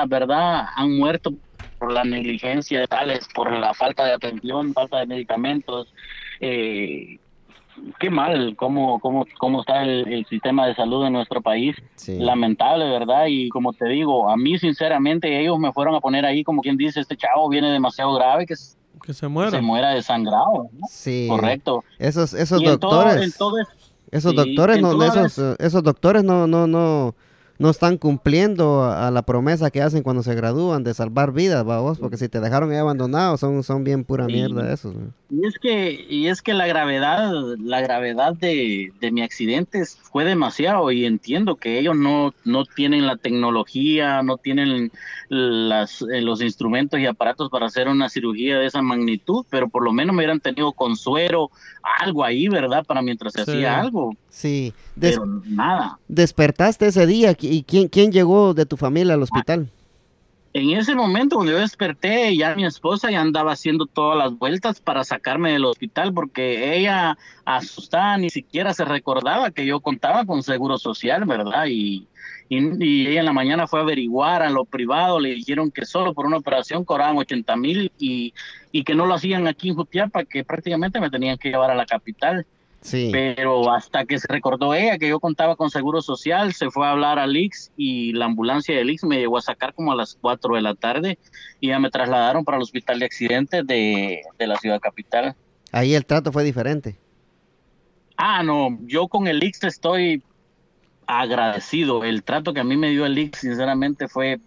[0.08, 0.66] ¿verdad?
[0.76, 1.34] Han muerto
[1.78, 5.94] por la negligencia de tales, por la falta de atención, falta de medicamentos.
[6.42, 7.20] Eh,
[8.00, 11.76] qué mal cómo, cómo, cómo está el, el sistema de salud en nuestro país.
[11.96, 12.18] sí.
[12.20, 13.26] Lamentable, ¿verdad?
[13.28, 16.78] Y como te digo, a mí sinceramente ellos me fueron a poner ahí como quien
[16.78, 18.56] dice, este chavo viene demasiado grave, que
[19.06, 19.52] Que se muera.
[19.52, 20.70] se muera desangrado.
[20.72, 20.88] ¿no?
[20.90, 21.28] Sí.
[21.30, 21.84] Correcto.
[21.98, 23.24] Esos, esos Y en todo- doctores.
[23.24, 23.68] en todo es-
[24.12, 27.14] Esos Sí, doctores no, esos, esos doctores no, no, no,
[27.60, 32.00] no están cumpliendo a la promesa que hacen cuando se gradúan de salvar vidas, vos,
[32.00, 34.96] porque si te dejaron ahí abandonado son, son bien pura mierda esos.
[35.30, 40.24] Y es que, y es que la gravedad, la gravedad de, de, mi accidente fue
[40.24, 44.92] demasiado y entiendo que ellos no, no tienen la tecnología, no tienen
[45.28, 49.84] las, eh, los instrumentos y aparatos para hacer una cirugía de esa magnitud, pero por
[49.84, 51.52] lo menos me hubieran tenido consuelo,
[51.84, 52.86] algo ahí, ¿verdad?
[52.86, 54.16] Para mientras se hacía algo.
[54.30, 54.74] Sí.
[55.00, 56.00] pero nada.
[56.08, 59.70] Despertaste ese día ¿Y quién, quién llegó de tu familia al hospital?
[60.60, 64.82] En ese momento, cuando yo desperté, ya mi esposa ya andaba haciendo todas las vueltas
[64.82, 70.44] para sacarme del hospital porque ella asustada ni siquiera se recordaba que yo contaba con
[70.44, 71.68] seguro social, ¿verdad?
[71.68, 72.10] Y,
[72.50, 76.14] y, ella en la mañana fue a averiguar a lo privado, le dijeron que solo
[76.14, 78.34] por una operación cobraban 80 mil y,
[78.74, 81.76] y que no lo hacían aquí en Jutiapa, que prácticamente me tenían que llevar a
[81.76, 82.46] la capital.
[83.12, 86.92] Pero hasta que se recordó ella que yo contaba con seguro social, se fue a
[86.92, 90.18] hablar al Ix y la ambulancia del Ix me llegó a sacar como a las
[90.20, 91.20] 4 de la tarde
[91.60, 95.36] y ya me trasladaron para el hospital de accidentes de, de la ciudad capital.
[95.72, 96.98] Ahí el trato fue diferente.
[98.16, 100.24] Ah, no, yo con el Ix estoy
[101.10, 102.04] agradecido.
[102.04, 104.40] El trato que a mí me dio el Ix, sinceramente, fue,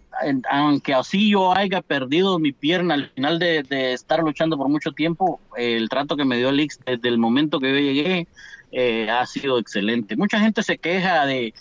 [0.49, 5.41] aunque así yo haya perdido mi pierna al final de, estar luchando por mucho tiempo,
[5.57, 8.27] el trato que me dio el Ix desde el momento que yo llegué
[8.71, 10.15] eh, ha sido excelente.
[10.15, 11.53] Mucha gente se queja de,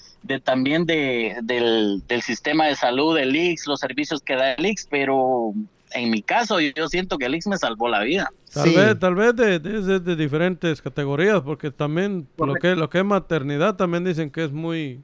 [0.44, 5.52] también de, del, sistema de salud del Ix, los servicios que da el Ix, pero
[5.94, 8.30] en mi caso yo siento que el Ix me salvó la vida.
[8.52, 13.04] Tal vez, tal vez de, de, diferentes categorías, porque también lo que, lo que es
[13.04, 15.00] maternidad también dicen que es muy,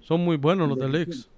[0.00, 1.28] son muy buenos los del Ix.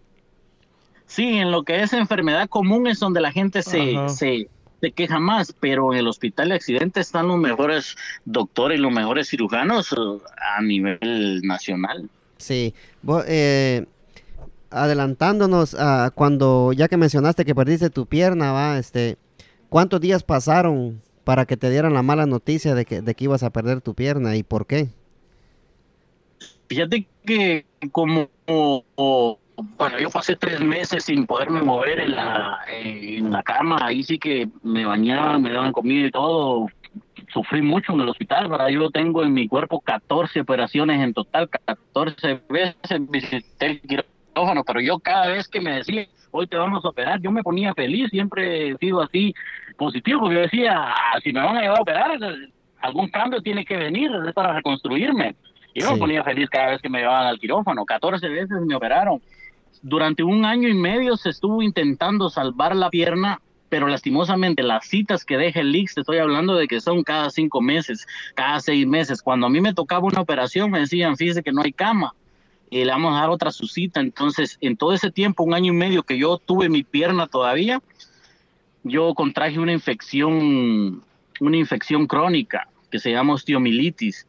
[1.07, 4.49] Sí, en lo que es enfermedad común es donde la gente se, se,
[4.95, 9.29] queja más, pero en el hospital de accidentes están los mejores doctores y los mejores
[9.29, 10.23] cirujanos uh,
[10.57, 12.09] a nivel nacional.
[12.39, 12.75] Sí,
[13.27, 13.85] eh,
[14.73, 19.17] adelantándonos a cuando, ya que mencionaste que perdiste tu pierna, va, este,
[19.69, 23.43] ¿cuántos días pasaron para que te dieran la mala noticia de que, de que ibas
[23.43, 24.89] a perder tu pierna y por qué?
[26.69, 33.43] Fíjate que como, bueno, yo pasé tres meses sin poderme mover en la, en la
[33.43, 36.69] cama, ahí sí que me bañaban, me daban comida y todo,
[37.33, 38.69] sufrí mucho en el hospital, ¿verdad?
[38.69, 43.81] Yo tengo en mi cuerpo 14 operaciones en total, 14 veces visité el
[44.43, 47.43] quirófano, pero yo cada vez que me decía hoy te vamos a operar, yo me
[47.43, 49.35] ponía feliz, siempre he sido así
[49.77, 52.11] positivo, yo decía, ah, si me van a llevar a operar,
[52.81, 55.37] algún cambio tiene que venir es para reconstruirme.
[55.75, 59.21] Yo me ponía feliz cada vez que me llevaban al quirófano, 14 veces me operaron.
[59.83, 65.25] Durante un año y medio se estuvo intentando salvar la pierna, pero lastimosamente las citas
[65.25, 68.87] que deja el IX, te estoy hablando de que son cada cinco meses, cada seis
[68.87, 69.23] meses.
[69.23, 72.15] Cuando a mí me tocaba una operación, me decían, fíjese que no hay cama
[72.73, 74.01] y le vamos a dar otra su cita.
[74.01, 77.83] Entonces, en todo ese tiempo, un año y medio que yo tuve mi pierna todavía,
[78.83, 81.05] yo contraje una infección,
[81.39, 84.27] una infección crónica que se llama osteomilitis.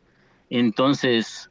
[0.50, 1.50] Entonces,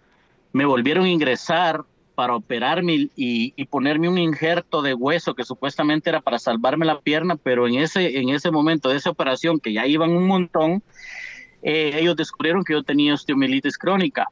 [0.53, 1.83] me volvieron a ingresar
[2.15, 7.01] para operarme y, y, ponerme un injerto de hueso que supuestamente era para salvarme la
[7.01, 10.83] pierna, pero en ese, en ese momento de esa operación, que ya iban un montón,
[11.63, 14.29] eh, ellos descubrieron que yo tenía osteomilitis crónica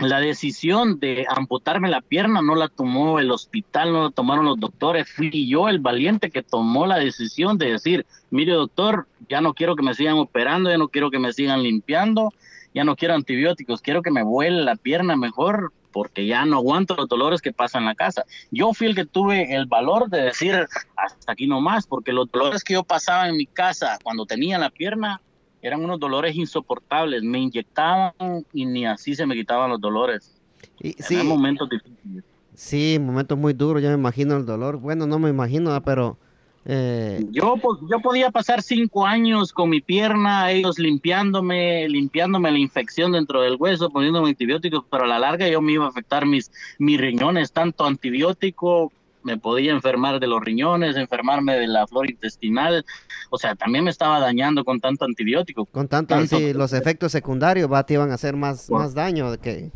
[0.00, 4.58] la decisión de amputarme la pierna no la tomó el hospital, no la tomaron los
[4.58, 9.54] doctores, fui yo el valiente que tomó la decisión de decir, mire doctor, ya no
[9.54, 12.32] quiero que me sigan operando, ya no quiero que me sigan limpiando,
[12.74, 16.94] ya no quiero antibióticos, quiero que me vuele la pierna mejor porque ya no aguanto
[16.94, 18.24] los dolores que pasan en la casa.
[18.50, 20.54] Yo fui el que tuve el valor de decir
[20.96, 24.70] hasta aquí nomás, porque los dolores que yo pasaba en mi casa cuando tenía la
[24.70, 25.20] pierna
[25.62, 27.22] eran unos dolores insoportables.
[27.22, 30.36] Me inyectaban y ni así se me quitaban los dolores.
[30.80, 32.24] Y, sí, momentos difíciles.
[32.54, 34.78] Sí, momentos muy duros, ya me imagino el dolor.
[34.78, 36.18] Bueno, no me imagino, pero...
[36.66, 37.24] Eh...
[37.30, 37.54] Yo,
[37.90, 43.56] yo podía pasar cinco años con mi pierna, ellos limpiándome, limpiándome la infección dentro del
[43.58, 47.52] hueso, poniéndome antibióticos, pero a la larga yo me iba a afectar mis, mis riñones,
[47.52, 48.92] tanto antibiótico
[49.22, 52.84] me podía enfermar de los riñones, enfermarme de la flora intestinal,
[53.30, 55.66] o sea, también me estaba dañando con tanto antibiótico.
[55.66, 59.70] Con tanto, sí, los efectos secundarios va, te iban a hacer más, más daño que...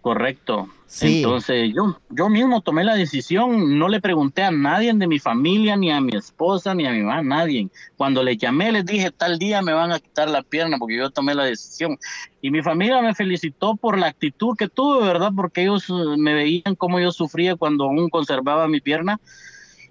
[0.00, 0.68] Correcto.
[1.00, 5.76] Entonces yo, yo mismo tomé la decisión, no le pregunté a nadie de mi familia,
[5.76, 7.68] ni a mi esposa, ni a mi mamá, nadie.
[7.96, 11.10] Cuando le llamé les dije, tal día me van a quitar la pierna porque yo
[11.10, 11.96] tomé la decisión.
[12.42, 15.30] Y mi familia me felicitó por la actitud que tuve, ¿verdad?
[15.34, 19.20] Porque ellos eh, me veían cómo yo sufría cuando aún conservaba mi pierna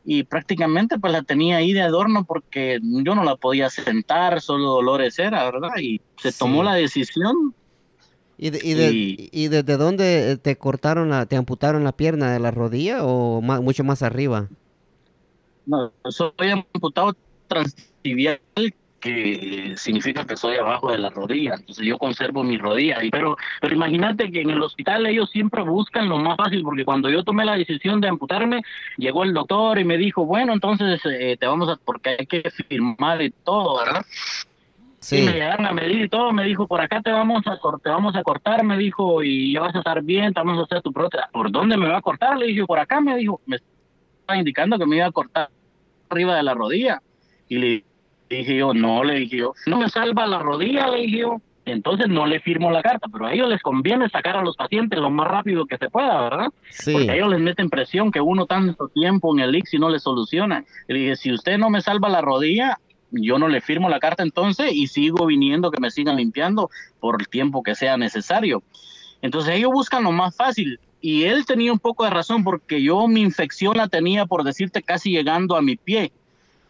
[0.03, 4.69] y prácticamente pues la tenía ahí de adorno porque yo no la podía sentar, solo
[4.69, 5.69] dolores era, ¿verdad?
[5.79, 7.53] Y se tomó la decisión
[8.41, 13.41] ¿Y, y, desde dónde te cortaron, la, te amputaron la pierna de la rodilla o
[13.41, 14.47] mucho más arriba?
[15.65, 17.17] No, soy amputado
[17.49, 18.39] transtibial
[19.01, 23.75] que significa que soy abajo de la rodilla, entonces yo conservo mi rodilla, pero, pero
[23.75, 27.45] imagínate que en el hospital ellos siempre buscan lo más fácil, porque cuando yo tomé
[27.45, 28.61] la decisión de amputarme,
[28.97, 32.49] llegó el doctor y me dijo, bueno, entonces eh, te vamos a, porque hay que
[32.67, 34.05] firmar y todo, ¿verdad?
[34.99, 35.19] Sí.
[35.19, 37.89] Y me llegaron a medir y todo, me dijo, por acá te vamos a te
[37.89, 40.81] vamos a cortar, me dijo, y ya vas a estar bien, te vamos a hacer
[40.81, 41.25] tu prótesis.
[41.31, 42.37] ¿Por dónde me va a cortar?
[42.37, 45.49] Le dije, por acá, me dijo, me estaba indicando que me iba a cortar
[46.09, 47.01] arriba de la rodilla.
[47.47, 47.83] Y le
[48.29, 52.07] dije yo, no, le dije yo, no me salva la rodilla, le dije yo, entonces
[52.07, 55.09] no le firmo la carta, pero a ellos les conviene sacar a los pacientes lo
[55.09, 56.47] más rápido que se pueda, ¿verdad?
[56.69, 56.93] Sí.
[56.93, 59.99] Porque a ellos les meten presión que uno tanto tiempo en el ICSI no le
[59.99, 60.63] soluciona.
[60.87, 62.77] Le dije, si usted no me salva la rodilla,
[63.11, 67.19] yo no le firmo la carta entonces y sigo viniendo que me sigan limpiando por
[67.19, 68.63] el tiempo que sea necesario.
[69.21, 73.07] Entonces ellos buscan lo más fácil y él tenía un poco de razón porque yo
[73.07, 76.11] mi infección la tenía por decirte casi llegando a mi pie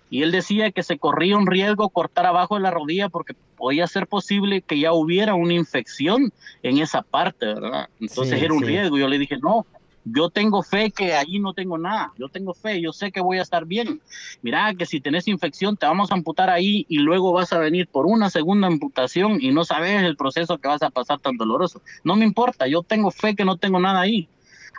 [0.10, 3.86] y él decía que se corría un riesgo cortar abajo de la rodilla porque podía
[3.88, 6.34] ser posible que ya hubiera una infección
[6.64, 7.90] en esa parte, ¿verdad?
[8.00, 8.98] Entonces era un riesgo.
[8.98, 9.68] Yo le dije, no,
[10.06, 13.40] yo tengo fe que allí no tengo nada, yo tengo fe, yo sé que voy
[13.40, 14.02] a estar bien.
[14.42, 17.88] Mira que si tenés infección te vamos a amputar ahí y luego vas a venir
[17.88, 21.82] por una segunda amputación y no sabes el proceso que vas a pasar tan doloroso.
[22.04, 24.28] No me importa, yo tengo fe que no tengo nada ahí.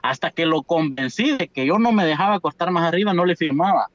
[0.03, 3.37] Hasta que lo convencí de que yo no me dejaba cortar más arriba, no le
[3.37, 3.89] firmaba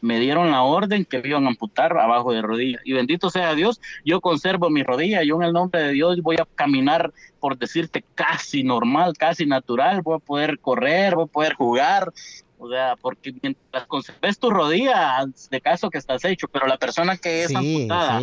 [0.00, 2.78] me dieron la orden que me iban a amputar abajo de rodilla.
[2.84, 6.36] Y bendito sea Dios, yo conservo mi rodilla, yo en el nombre de Dios voy
[6.36, 11.54] a caminar, por decirte, casi normal, casi natural, voy a poder correr, voy a poder
[11.54, 12.12] jugar.
[12.60, 17.16] O sea, porque mientras conserves tu rodilla, de caso que estás hecho, pero la persona
[17.16, 18.20] que es amputada,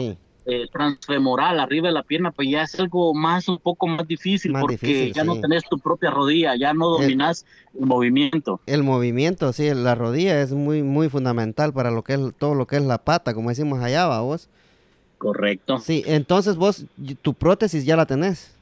[0.47, 4.53] eh, transfemoral arriba de la pierna, pues ya es algo más, un poco más difícil
[4.53, 8.59] porque ya no tenés tu propia rodilla, ya no dominas el, movimiento.
[8.67, 12.67] El movimiento, sí, la rodilla es muy, muy fundamental para lo que es todo lo
[12.67, 14.49] que es la pata, como decimos allá, ¿va vos?
[15.17, 15.79] Correcto.
[15.79, 16.85] Sí, entonces vos,
[17.21, 18.54] tu prótesis ya la tenés.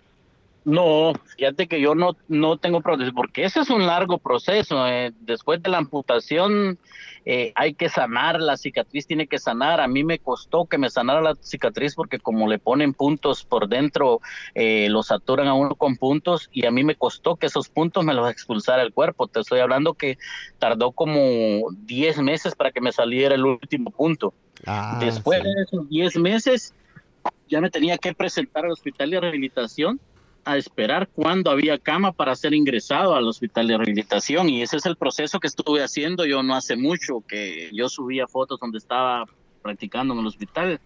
[0.66, 4.88] No, fíjate que yo no, no tengo prótesis, porque ese es un largo proceso.
[4.88, 5.12] Eh.
[5.20, 6.80] Después de la amputación
[7.26, 9.82] eh, hay que sanar, la cicatriz tiene que sanar.
[9.82, 13.68] A mí me costó que me sanara la cicatriz porque como le ponen puntos por
[13.68, 14.22] dentro,
[14.56, 18.06] eh, los saturan a uno con puntos y a mí me costó que esos puntos
[18.06, 19.28] me los expulsara el cuerpo.
[19.28, 20.18] Te estoy hablando que
[20.60, 24.34] tardó como 10 meses para que me saliera el último punto.
[24.66, 26.74] Ah, Después de esos 10 meses
[27.50, 30.00] ya me tenía que presentar al hospital de rehabilitación
[30.46, 34.86] a esperar cuando había cama para ser ingresado al hospital de rehabilitación y ese es
[34.86, 39.26] el proceso que estuve haciendo yo no hace mucho que yo subía fotos donde estaba
[39.64, 40.80] practicando en el hospital.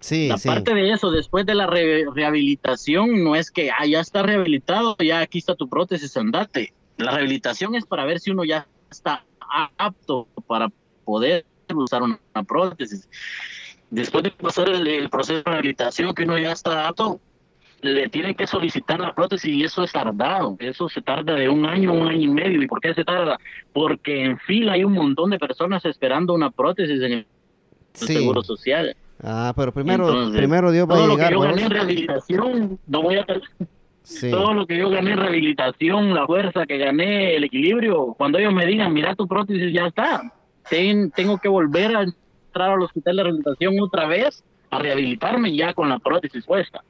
[0.00, 4.96] Sí, Aparte de eso, después de la rehabilitación, no es que ah, ya está rehabilitado,
[4.98, 6.72] ya aquí está tu prótesis, andate.
[6.98, 9.24] La rehabilitación es para ver si uno ya está
[9.78, 10.70] apto para
[11.04, 13.08] poder usar una, prótesis.
[13.90, 17.20] Después de pasar el proceso de rehabilitación, que uno ya está apto,
[17.82, 20.56] le tienen que solicitar la prótesis y eso es tardado.
[20.58, 22.62] Eso se tarda de un año, un año y medio.
[22.62, 23.38] ¿Y por qué se tarda?
[23.72, 27.26] Porque en fila hay un montón de personas esperando una prótesis en el
[27.92, 28.96] Seguro Social.
[29.22, 31.06] Ah, pero primero, primero Dios va a llegar.
[31.06, 33.26] Todo lo que yo gané en rehabilitación, no voy a...
[34.30, 38.52] Todo lo que yo gané en rehabilitación, la fuerza que gané, el equilibrio, cuando ellos
[38.52, 40.30] me digan, mira tu prótesis ya está,
[40.68, 45.88] tengo que volver a entrar al hospital de rehabilitación otra vez a rehabilitarme ya con
[45.88, 46.82] la prótesis puesta.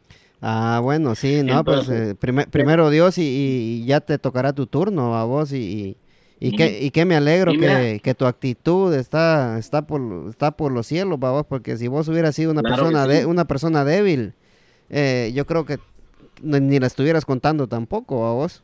[0.46, 5.24] Ah, bueno, sí, no, pues eh, primero Dios y, ya te tocará tu turno a
[5.24, 5.96] vos y,
[6.38, 10.86] y, que, y que me alegro que, tu actitud está, está, por, está por los
[10.86, 14.34] cielos, vos, porque si vos hubieras sido una, persona, de, una persona débil,
[14.90, 15.78] eh, yo creo que
[16.42, 18.62] ni la estuvieras contando tampoco a vos.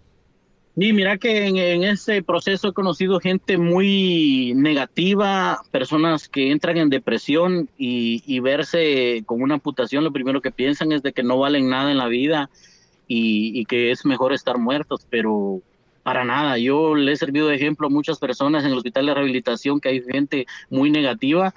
[0.76, 6.90] Y mira que en, ese proceso he conocido gente muy negativa, personas que entran en
[6.90, 11.68] depresión y, verse con una amputación, lo primero que piensan es de que no valen
[11.68, 12.50] nada en la vida
[13.08, 15.60] y, y, que es mejor estar muertos, pero
[16.02, 16.56] para nada.
[16.56, 19.88] Yo le he servido de ejemplo a muchas personas en el hospital de rehabilitación que
[19.88, 21.52] hay gente muy negativa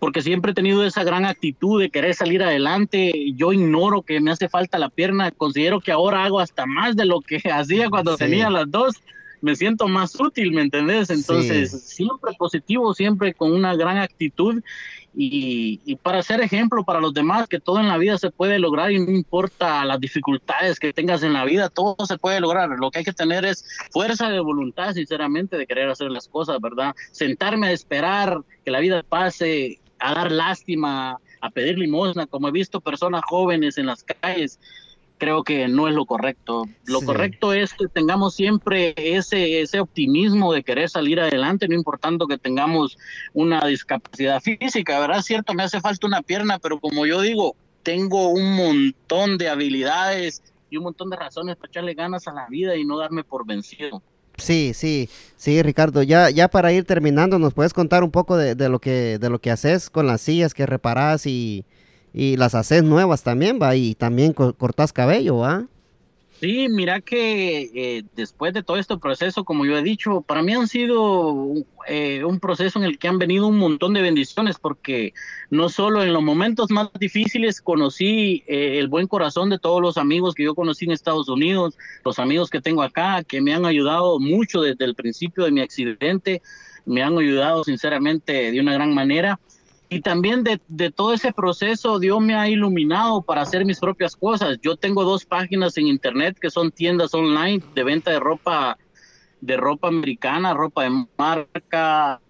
[0.00, 3.12] porque siempre he tenido esa gran actitud de querer salir adelante.
[3.36, 7.04] Yo ignoro que me hace falta la pierna, considero que ahora hago hasta más de
[7.04, 8.96] lo que hacía cuando tenía las dos.
[9.42, 11.08] Me siento más útil, ¿me entendés?
[11.08, 14.62] Entonces, siempre positivo, siempre con una gran actitud
[15.14, 18.58] y, y, para ser ejemplo para los demás, que todo en la vida se puede
[18.58, 22.68] lograr y no importa las dificultades que tengas en la vida, todo se puede lograr.
[22.68, 26.60] Lo que hay que tener es fuerza de voluntad, sinceramente, de querer hacer las cosas,
[26.60, 26.94] ¿verdad?
[27.10, 32.52] Sentarme a esperar que la vida pase a dar lástima, a pedir limosna, como he
[32.52, 34.58] visto personas jóvenes en las calles
[35.20, 36.64] creo que no es lo correcto.
[36.86, 42.26] Lo correcto es que tengamos siempre ese, ese optimismo de querer salir adelante, no importando
[42.26, 42.98] que tengamos
[43.34, 45.20] una discapacidad física, ¿verdad?
[45.22, 50.42] Cierto, me hace falta una pierna, pero como yo digo, tengo un montón de habilidades
[50.70, 53.46] y un montón de razones para echarle ganas a la vida y no darme por
[53.46, 54.02] vencido.
[54.40, 56.02] Sí, sí, sí, Ricardo.
[56.02, 59.30] Ya, ya para ir terminando, ¿nos puedes contar un poco de, de lo que, de
[59.30, 61.64] lo que haces con las sillas que reparas y,
[62.12, 65.66] y las haces nuevas también, va, y también cortas cabello, va.
[66.40, 70.54] Sí, mira que eh, después de todo este proceso, como yo he dicho, para mí
[70.54, 71.52] han sido
[71.86, 75.12] eh, un proceso en el que han venido un montón de bendiciones, porque
[75.50, 79.98] no solo en los momentos más difíciles conocí eh, el buen corazón de todos los
[79.98, 81.76] amigos que yo conocí en Estados Unidos,
[82.06, 85.60] los amigos que tengo acá, que me han ayudado mucho desde el principio de mi
[85.60, 86.40] accidente,
[86.86, 89.38] me han ayudado sinceramente de una gran manera
[89.92, 94.14] y también de, de, todo ese proceso Dios me ha iluminado para hacer mis propias
[94.14, 94.58] cosas.
[94.62, 98.78] Yo tengo dos páginas en internet que son tiendas online de venta de ropa
[99.40, 102.20] de ropa americana, ropa de marca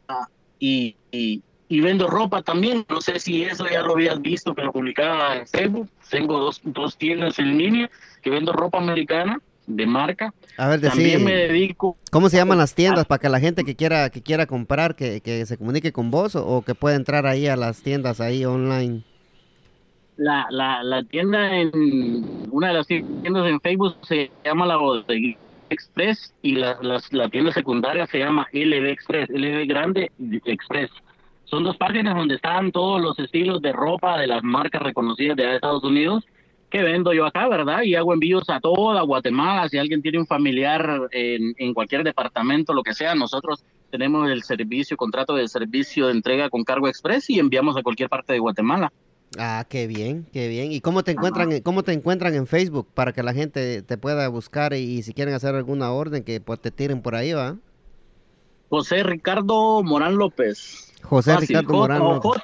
[0.58, 2.86] y, y, vendo ropa también.
[2.88, 5.90] No sé si eso ya lo habías visto, pero publicaba en Facebook.
[6.08, 7.90] Tengo dos, dos tiendas en línea
[8.22, 9.38] que vendo ropa americana
[9.76, 10.34] de marca.
[10.56, 11.96] A ver, También me dedico.
[12.10, 15.20] ¿Cómo se llaman las tiendas para que la gente que quiera que quiera comprar que,
[15.46, 19.02] se comunique con vos o, que pueda entrar ahí a las tiendas ahí online?
[20.16, 25.38] La, la, la tienda en una de las tiendas en Facebook se llama la Bodega
[25.70, 30.10] Express y la, la tienda secundaria se llama LB Express, LB Grande
[30.44, 30.90] Express.
[31.44, 35.54] Son dos páginas donde están todos los estilos de ropa de las marcas reconocidas de
[35.54, 36.24] Estados Unidos
[36.70, 37.82] que vendo yo acá, ¿verdad?
[37.82, 39.68] Y hago envíos a toda Guatemala.
[39.68, 44.42] Si alguien tiene un familiar en, en cualquier departamento, lo que sea, nosotros tenemos el
[44.42, 48.38] servicio, contrato de servicio de entrega con cargo express y enviamos a cualquier parte de
[48.38, 48.92] Guatemala.
[49.38, 50.72] Ah, qué bien, qué bien.
[50.72, 54.26] ¿Y cómo te encuentran, cómo te encuentran en Facebook para que la gente te pueda
[54.28, 57.56] buscar y, si quieren hacer alguna orden que pues, te tiren por ahí, va?
[58.68, 60.89] José Ricardo Morán López.
[61.10, 62.40] José Ricardo Morán López.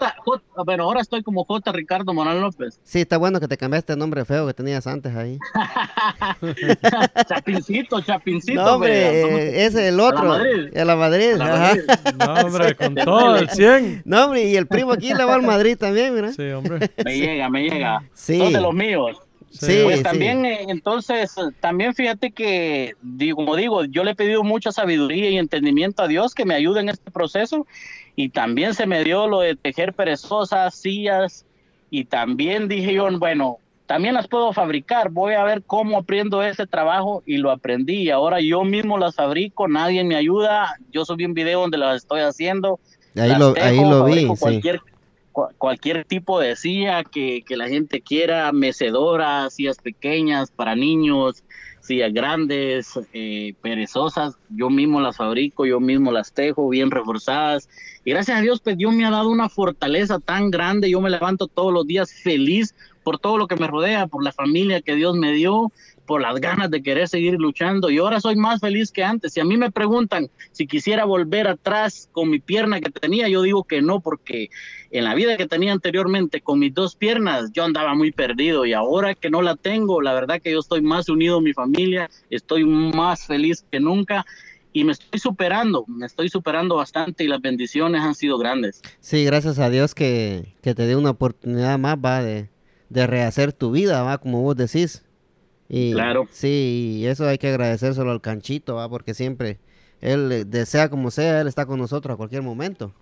[0.65, 1.71] bueno, ahora estoy como J.
[1.71, 2.81] Ricardo Morán López.
[2.83, 5.39] Sí, está bueno que te cambiaste el nombre feo que tenías antes ahí.
[7.29, 8.61] chapincito, Chapincito.
[8.61, 10.33] No, hombre, ese es el otro.
[10.33, 10.81] A la Madrid.
[10.81, 11.83] A la Madrid.
[12.19, 14.03] No, hombre, con todo, el 100.
[14.05, 16.33] No, hombre, y el primo aquí le va al Madrid también, mira.
[16.33, 16.91] Sí, hombre.
[17.05, 18.03] Me llega, me llega.
[18.15, 18.39] Sí.
[18.39, 19.17] Son de los míos.
[19.49, 22.95] Sí, pues también, eh, entonces, también fíjate que,
[23.35, 26.81] como digo, yo le he pedido mucha sabiduría y entendimiento a Dios que me ayude
[26.81, 27.67] en este proceso
[28.17, 31.45] y también se me dio lo de tejer perezosas, sillas
[31.91, 36.67] y también dije yo, bueno, también las puedo fabricar, voy a ver cómo aprendo ese
[36.67, 41.25] trabajo y lo aprendí y ahora yo mismo las fabrico, nadie me ayuda, yo subí
[41.27, 42.81] un video donde las estoy haciendo.
[43.15, 44.81] Ahí, lo, ahí lo vi, cualquier,
[45.59, 51.45] cualquier tipo de silla que, que la gente quiera, mecedoras, sillas pequeñas para niños,
[52.13, 57.69] grandes, eh, perezosas, yo mismo las fabrico, yo mismo las tejo bien reforzadas.
[58.05, 61.11] Y gracias a Dios, pues Dios me ha dado una fortaleza tan grande, yo me
[61.11, 64.97] levanto todos los días feliz por todo lo que me rodea, por la familia que
[64.97, 65.71] Dios me dio,
[66.07, 69.33] por las ganas de querer seguir luchando y ahora soy más feliz que antes.
[69.33, 73.43] Si a mí me preguntan si quisiera volver atrás con mi pierna que tenía, yo
[73.43, 74.51] digo que no, porque
[74.91, 78.73] en la vida que tenía anteriormente con mis dos piernas yo andaba muy perdido y
[78.73, 82.09] ahora que no la tengo, la verdad que yo estoy más unido a mi familia,
[82.31, 84.25] estoy más feliz que nunca
[84.73, 88.83] y me estoy superando, me estoy superando bastante y las bendiciones han sido grandes.
[89.01, 92.51] Sí, gracias a Dios que, que te dé una oportunidad más, va, de,
[92.91, 95.06] de rehacer tu vida, va, como vos decís.
[95.69, 96.29] Y, claro.
[96.31, 98.89] Sí, y eso hay que agradecérselo al canchito, ¿va?
[98.89, 99.59] porque siempre
[100.01, 102.93] él eh, desea como sea, él está con nosotros a cualquier momento.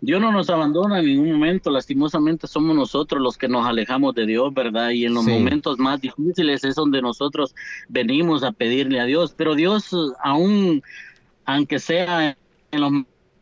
[0.00, 4.24] Dios no nos abandona en ningún momento, lastimosamente somos nosotros los que nos alejamos de
[4.24, 4.90] Dios, ¿verdad?
[4.90, 7.54] Y en los momentos más difíciles es donde nosotros
[7.88, 9.92] venimos a pedirle a Dios, pero Dios
[10.22, 10.82] aún,
[11.44, 12.36] aunque sea
[12.70, 12.92] en los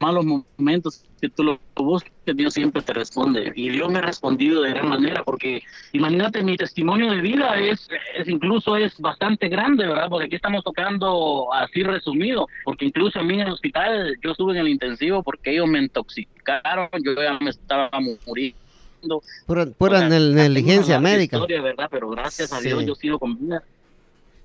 [0.01, 3.51] malos momentos que tú lo busques, Dios siempre te responde.
[3.57, 5.63] Y Dios me ha respondido de gran manera, porque
[5.93, 10.09] imagínate, mi testimonio de vida es, es incluso es bastante grande, ¿verdad?
[10.11, 14.53] Porque aquí estamos tocando así resumido, porque incluso a mí en el hospital yo estuve
[14.53, 17.89] en el intensivo porque ellos me intoxicaron, yo ya me estaba
[18.27, 19.23] muriendo.
[19.47, 21.39] Pura, pura negligencia médica.
[21.39, 21.89] Historia, ¿verdad?
[21.91, 23.63] Pero gracias a Dios yo sigo con vida.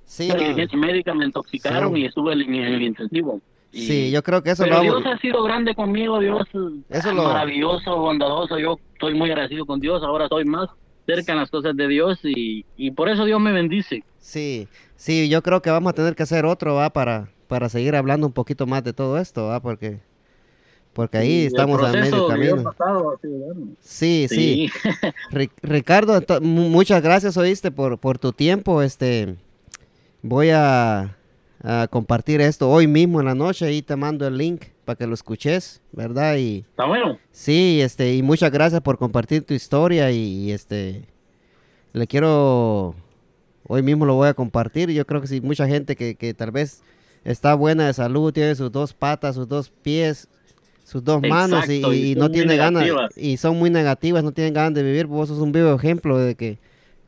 [0.05, 3.41] Sí, negligencia médica me intoxicaron y estuve en el intensivo
[3.72, 6.47] sí, yo creo que eso pero Dios ha sido grande conmigo, Dios
[6.89, 8.57] es maravilloso, bondadoso.
[8.57, 10.03] Yo estoy muy agradecido con Dios.
[10.03, 10.70] Ahora estoy más
[11.05, 14.03] cerca en las cosas de Dios y, y por eso Dios me bendice.
[14.20, 17.95] Sí, sí, yo creo que vamos a tener que hacer otro, va, para, para seguir
[17.95, 19.99] hablando un poquito más de todo esto, va, porque
[20.93, 22.76] porque ahí estamos a medio camino.
[23.80, 24.70] sí, sí.
[25.61, 28.82] Ricardo, muchas gracias, oíste, por, por tu tiempo.
[28.82, 29.36] Este,
[30.22, 31.15] voy a,
[31.89, 35.14] compartir esto hoy mismo en la noche y te mando el link para que lo
[35.14, 36.38] escuches, ¿verdad?
[36.38, 37.18] Y, Está bueno.
[37.32, 41.05] Sí, este, y muchas gracias por compartir tu historia y, este,
[41.93, 42.95] le quiero,
[43.68, 44.89] hoy mismo lo voy a compartir.
[44.91, 46.82] Yo creo que sí, mucha gente que, que tal vez
[47.24, 50.28] está buena de salud, tiene sus dos patas, sus dos pies,
[50.89, 54.84] sus dos manos y, no tiene ganas y son muy negativas, no tienen ganas de
[54.84, 55.05] vivir.
[55.05, 56.57] Vos sos un vivo ejemplo de que,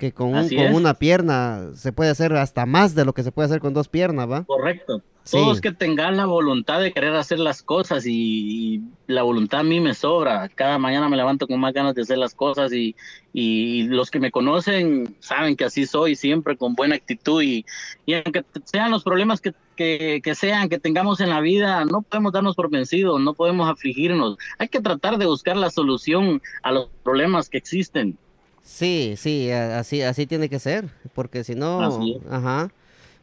[0.01, 3.45] que con, con una pierna se puede hacer hasta más de lo que se puede
[3.45, 4.45] hacer con dos piernas, ¿va?
[4.45, 5.03] Correcto.
[5.29, 9.79] Todos que tengan la voluntad de querer hacer las cosas y, la voluntad a mí
[9.79, 10.49] me sobra.
[10.49, 12.95] Cada mañana me levanto con más ganas de hacer las cosas y,
[13.31, 17.63] y los que me conocen saben que así soy, siempre con buena actitud y,
[18.07, 22.01] y aunque sean los problemas que, que, que, sean, que tengamos en la vida, no
[22.01, 24.37] podemos darnos por vencidos, no podemos afligirnos.
[24.57, 28.17] Hay que tratar de buscar la solución a los problemas que existen.
[28.63, 31.99] Sí, sí, así, así tiene que ser, porque si no,
[32.29, 32.71] ajá.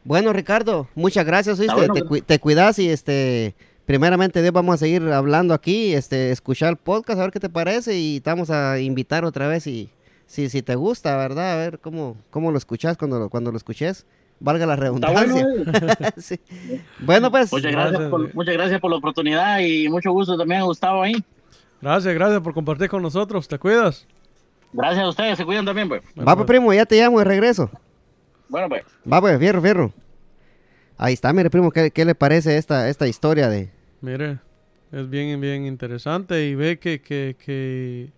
[0.03, 1.59] Bueno, Ricardo, muchas gracias,
[2.25, 7.19] te, cuidas y este, primeramente Dios vamos a seguir hablando aquí, este, escuchar el podcast,
[7.19, 9.89] a ver qué te parece y te vamos a invitar otra vez y
[10.25, 11.53] si, si te gusta, ¿verdad?
[11.53, 14.05] A ver cómo, cómo lo escuchas cuando, cuando lo escuches.
[14.39, 15.45] Valga la redundancia.
[16.99, 17.51] Bueno, pues.
[17.51, 21.13] Muchas gracias, por, muchas gracias por la oportunidad y mucho gusto también, Gustavo, ahí.
[21.81, 23.47] Gracias, gracias por compartir con nosotros.
[23.47, 24.07] ¿Te cuidas?
[24.71, 26.01] Gracias a ustedes, se cuidan también, pues.
[26.17, 27.69] Va, pues, primo, ya te llamo de regreso.
[28.47, 28.83] Bueno, pues.
[29.11, 29.93] Va, pues, fierro, fierro.
[30.97, 33.71] Ahí está, mire, primo, ¿qué, le parece esta, esta historia de...?
[34.01, 34.39] Mire,
[34.91, 38.11] es bien, bien interesante y ve que, que, que,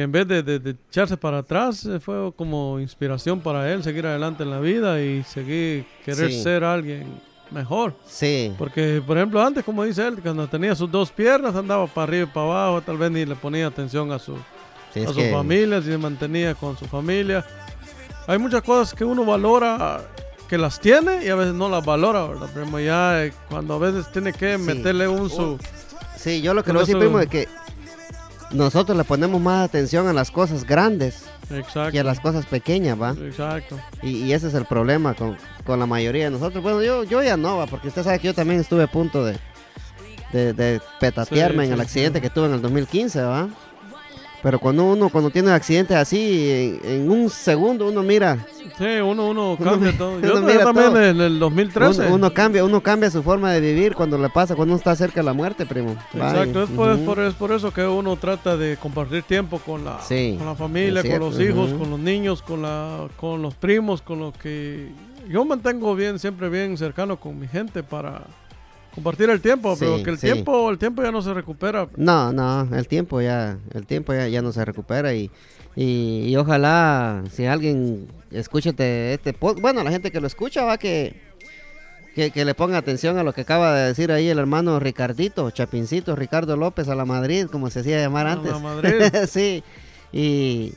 [0.00, 4.50] en vez de, echarse para atrás, eh, fue como inspiración para él seguir adelante en
[4.50, 7.94] la vida y seguir, querer ser alguien mejor.
[8.06, 8.54] Sí.
[8.56, 12.24] Porque, por ejemplo, antes, como dice él, cuando tenía sus dos piernas, andaba para arriba
[12.24, 14.36] y para abajo, tal vez ni le ponía atención a su,
[14.94, 17.44] a su familia, si se mantenía con su familia
[18.30, 20.02] hay muchas cosas que uno valora
[20.48, 22.48] que las tiene y a veces no las valora, ¿verdad?
[22.54, 25.58] Primo, ya eh, cuando a veces tiene que meterle un su...
[26.16, 27.48] Sí, yo lo que lo decir, primo, es que
[28.52, 31.24] nosotros le ponemos más atención a las cosas grandes
[31.90, 33.16] que a las cosas pequeñas, ¿va?
[33.20, 33.80] Exacto.
[34.00, 35.36] Y, ese es el problema con,
[35.66, 36.62] la mayoría de nosotros.
[36.62, 37.66] Bueno, yo, yo ya no, ¿va?
[37.66, 39.38] Porque usted sabe que yo también estuve a punto de,
[40.32, 43.48] de, petatearme en el accidente que tuve en el 2015, ¿va?
[44.42, 48.38] Pero cuando uno cuando tiene accidentes así, en, un segundo uno mira.
[48.78, 50.20] Sí, uno, uno cambia todo.
[50.22, 52.08] Yo también en el 2013.
[52.10, 55.20] Uno, cambia, uno cambia su forma de vivir cuando le pasa, cuando uno está cerca
[55.20, 55.94] de la muerte, primo.
[56.14, 60.54] Exacto, es, por, por, eso que uno trata de compartir tiempo con la, con la
[60.54, 64.88] familia, con los hijos, con los niños, con, la, con los primos, con los que...
[65.28, 68.22] Yo mantengo bien, siempre bien cercano con mi gente para
[69.00, 71.88] compartir el tiempo, pero que el tiempo, el tiempo ya no se recupera.
[71.96, 75.30] No, no, el tiempo ya, el tiempo ya, ya no se recupera y,
[75.74, 81.18] y, ojalá si alguien escucha este, este bueno, la gente que lo escucha va que,
[82.14, 86.14] que, le ponga atención a lo que acaba de decir ahí el hermano Ricardito, Chapincito,
[86.14, 88.52] Ricardo López a la Madrid, como se hacía llamar antes.
[88.52, 89.02] A la Madrid.
[89.28, 89.64] sí,
[90.12, 90.74] y,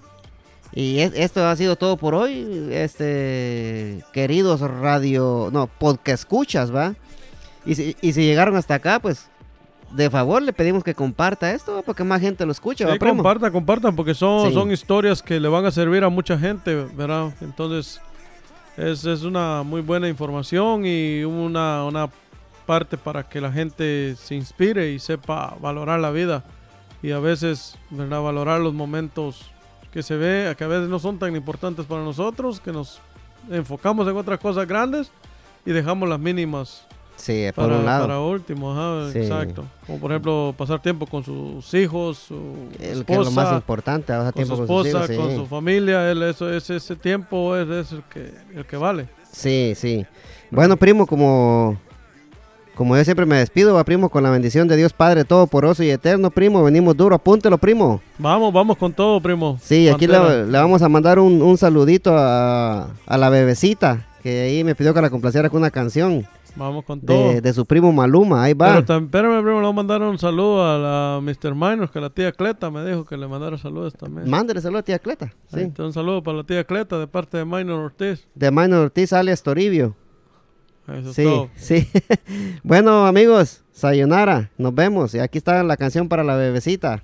[0.71, 6.95] y esto ha sido todo por hoy, este, queridos radio, no, podcast escuchas, ¿va?
[7.65, 9.29] Y si, y si llegaron hasta acá, pues
[9.91, 12.85] de favor le pedimos que comparta esto para que más gente lo escuche.
[12.91, 16.87] Sí, compartan, compartan, porque son, son historias que le van a servir a mucha gente,
[16.95, 17.31] ¿verdad?
[17.41, 18.01] Entonces,
[18.75, 22.09] es, es una muy buena información y una, una
[22.65, 26.43] parte para que la gente se inspire y sepa valorar la vida
[27.03, 28.21] y a veces, ¿verdad?
[28.21, 29.51] Valorar los momentos
[29.91, 32.99] que se ve, que a veces no son tan importantes para nosotros, que nos
[33.51, 35.11] enfocamos en otras cosas grandes
[35.65, 36.87] y dejamos las mínimas
[37.23, 38.05] Sí, por un lado.
[38.05, 39.63] Para último, ajá, exacto.
[39.87, 44.13] Como por ejemplo, pasar tiempo con sus hijos, su esposa, que es lo más importante,
[44.13, 48.33] con tiempo su esposa, con, su familia, eso, ese, ese tiempo es, es, el, que,
[48.53, 49.07] el que vale.
[49.31, 50.05] Sí, sí.
[50.51, 51.77] Bueno, primo, como,
[52.75, 55.81] como yo siempre me despido, va primo, con la bendición de Dios Padre todo poroso
[55.81, 58.01] y eterno, primo, venimos duro, apúntelo, primo.
[58.17, 59.57] Vamos, vamos con todo, primo.
[59.63, 64.41] Sí, aquí le, le, vamos a mandar un, un saludito a, a la bebecita, que
[64.41, 66.27] ahí me pidió que la complaciera con una canción.
[66.55, 67.41] Vamos con todo.
[67.41, 68.81] De, su primo Maluma, ahí va.
[68.81, 71.55] Pero espérame, primo, le voy a mandar un saludo a la Mr.
[71.55, 74.29] Minors, que la tía Cleta me dijo que le mandara saludos también.
[74.29, 75.71] Mándele saludos a tía Cleta, sí.
[75.77, 78.27] un saludo para la tía Cleta de parte de Minor Ortiz.
[78.35, 79.95] De Minor Ortiz, alias Toribio.
[80.87, 81.49] Eso sí, es todo.
[81.55, 81.87] sí.
[82.63, 85.15] bueno, amigos, sayonara, nos vemos.
[85.15, 87.03] Y aquí está la canción para la bebecita.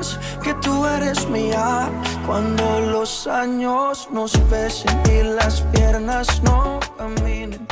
[0.00, 1.90] menos que tú eres mía.
[2.26, 7.66] Cuando los años nos pesen y las piernas no caminen.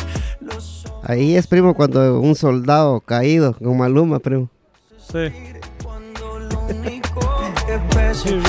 [1.03, 4.49] Ahí es, primo, cuando un soldado caído, con Maluma, primo.
[5.11, 5.19] Sí.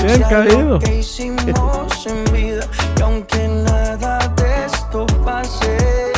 [0.02, 0.78] bien caído.
[0.78, 2.66] Que hicimos en vida,
[2.98, 6.12] y aunque nada de esto pase,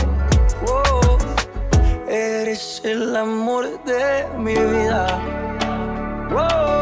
[0.67, 1.19] oh,
[2.09, 5.07] eres el amor de mi vida.
[6.35, 6.82] Oh,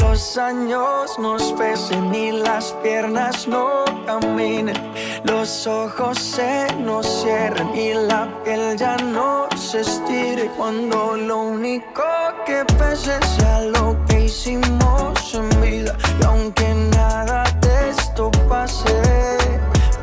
[0.00, 4.76] Los años nos pesen y las piernas no caminen,
[5.24, 10.50] los ojos se nos cierren y la piel ya no se estire.
[10.56, 12.02] Cuando lo único
[12.46, 19.38] que pese sea lo que hicimos en vida, y aunque nada de esto pase,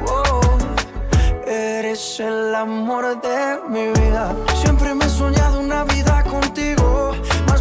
[0.08, 0.42] oh,
[1.46, 4.36] eres el amor de mi vida.
[4.62, 6.15] Siempre me he soñado una vida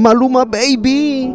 [0.00, 1.34] Maluma Baby.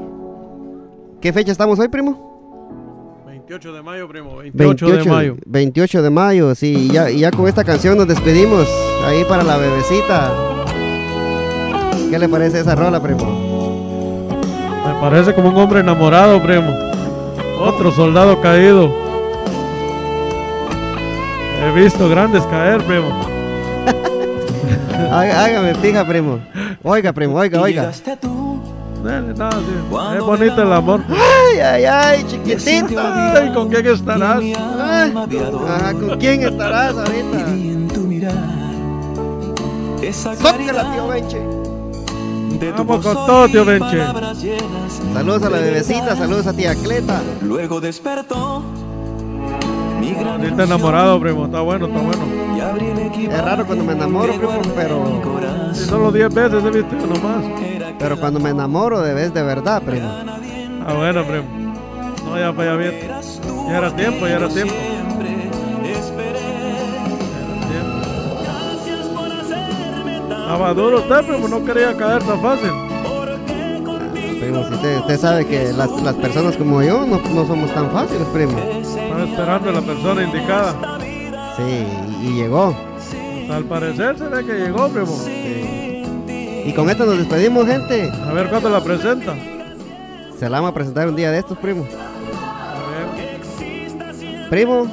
[1.22, 3.24] ¿Qué fecha estamos hoy, primo?
[3.28, 4.38] 28 de mayo, primo.
[4.38, 5.36] 28, de mayo.
[5.46, 6.74] 28 de mayo, sí.
[6.74, 8.68] Y ya, ya con esta canción nos despedimos.
[9.06, 10.34] Ahí para la bebecita.
[12.10, 14.28] ¿Qué le parece esa rola, primo?
[14.88, 16.72] Me parece como un hombre enamorado, primo.
[17.60, 18.92] Otro soldado caído.
[21.64, 23.10] He visto grandes caer, primo.
[25.12, 26.40] Hágame fija, primo.
[26.84, 27.92] Oiga, primo, oiga, oiga.
[29.06, 30.16] No, sí.
[30.18, 31.02] Es bonito el amor.
[31.10, 33.02] Ay, ay, ay, chiquitito.
[33.46, 34.42] ¿Y con quién estarás?
[34.44, 37.46] Ajá, ¿con quién estarás ahorita?
[40.12, 41.40] Sócala, tío Benche.
[42.78, 44.02] Vamos con todo, tío Benche.
[45.14, 47.22] Saludos a la bebecita, saludos a tía Cleta.
[47.42, 48.64] Luego despertó.
[50.12, 51.46] Está enamorado, primo.
[51.46, 52.22] Está bueno, está bueno.
[53.16, 55.22] Es raro cuando me enamoro, primo, pero.
[55.74, 57.46] Si solo 10 veces he visto nomás.
[57.98, 60.08] Pero cuando me enamoro de vez de verdad, primo.
[60.86, 61.46] Ah, bueno, primo.
[62.26, 62.94] No, ya, pues ya bien.
[63.70, 64.74] Ya era tiempo, ya era tiempo.
[70.42, 72.85] Estaba duro usted, primo, no quería caer tan fácil.
[74.40, 77.90] Primo, si usted, usted sabe que las, las, personas como yo no, no somos tan
[77.92, 78.58] fáciles, primo.
[78.58, 81.00] Estaba esperando a la persona indicada.
[81.56, 81.86] Sí,
[82.22, 82.76] y, y llegó.
[83.50, 85.18] Al parecer se ve que llegó, primo.
[85.24, 86.04] Sí.
[86.66, 88.12] Y con esto nos despedimos, gente.
[88.12, 89.36] A ver cuándo la presenta.
[90.38, 91.86] Se la vamos a presentar un día de estos, primo.
[92.42, 92.74] A
[93.60, 94.50] ver.
[94.50, 94.88] Primo,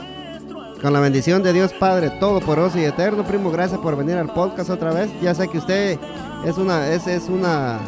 [0.83, 4.69] con la bendición de Dios Padre Todopoderoso y Eterno, primo, gracias por venir al podcast
[4.69, 5.11] otra vez.
[5.23, 5.99] Ya sé que usted
[6.45, 7.79] es una, es, es una,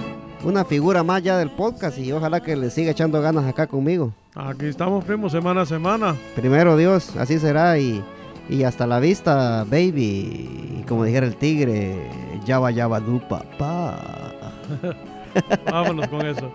[0.45, 4.13] una figura más ya del podcast y ojalá que le siga echando ganas acá conmigo.
[4.35, 6.17] Aquí estamos, primo, semana a semana.
[6.35, 8.03] Primero Dios, así será y,
[8.49, 10.81] y hasta la vista, baby.
[10.81, 12.11] Y como dijera el tigre,
[12.45, 13.99] Yaba Yaba Du, papá.
[15.71, 16.53] Vámonos con eso.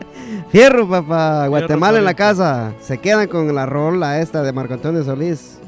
[0.49, 1.48] Fierro, papá.
[1.48, 2.74] Guatemala en la casa.
[2.80, 5.60] Se quedan con la rola esta de Marco Antonio Solís.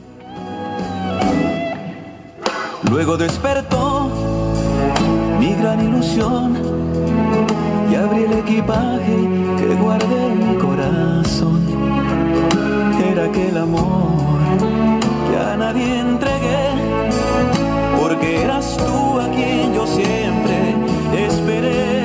[2.90, 4.10] Luego despertó
[5.62, 6.71] gran ilusión
[8.42, 9.18] equipaje
[9.58, 11.62] que guardé en mi corazón.
[13.12, 14.40] Era aquel amor
[15.28, 16.66] que a nadie entregué,
[18.00, 20.76] porque eras tú a quien yo siempre
[21.28, 22.04] esperé.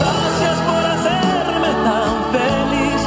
[0.00, 3.00] Gracias por hacerme tan feliz,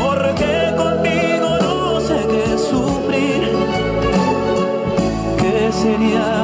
[0.00, 0.52] porque
[0.82, 3.42] contigo no sé qué sufrir.
[5.40, 6.43] ¿Qué sería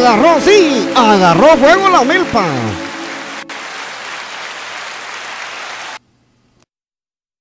[0.00, 2.42] Agarró, sí, agarró fuego la milpa.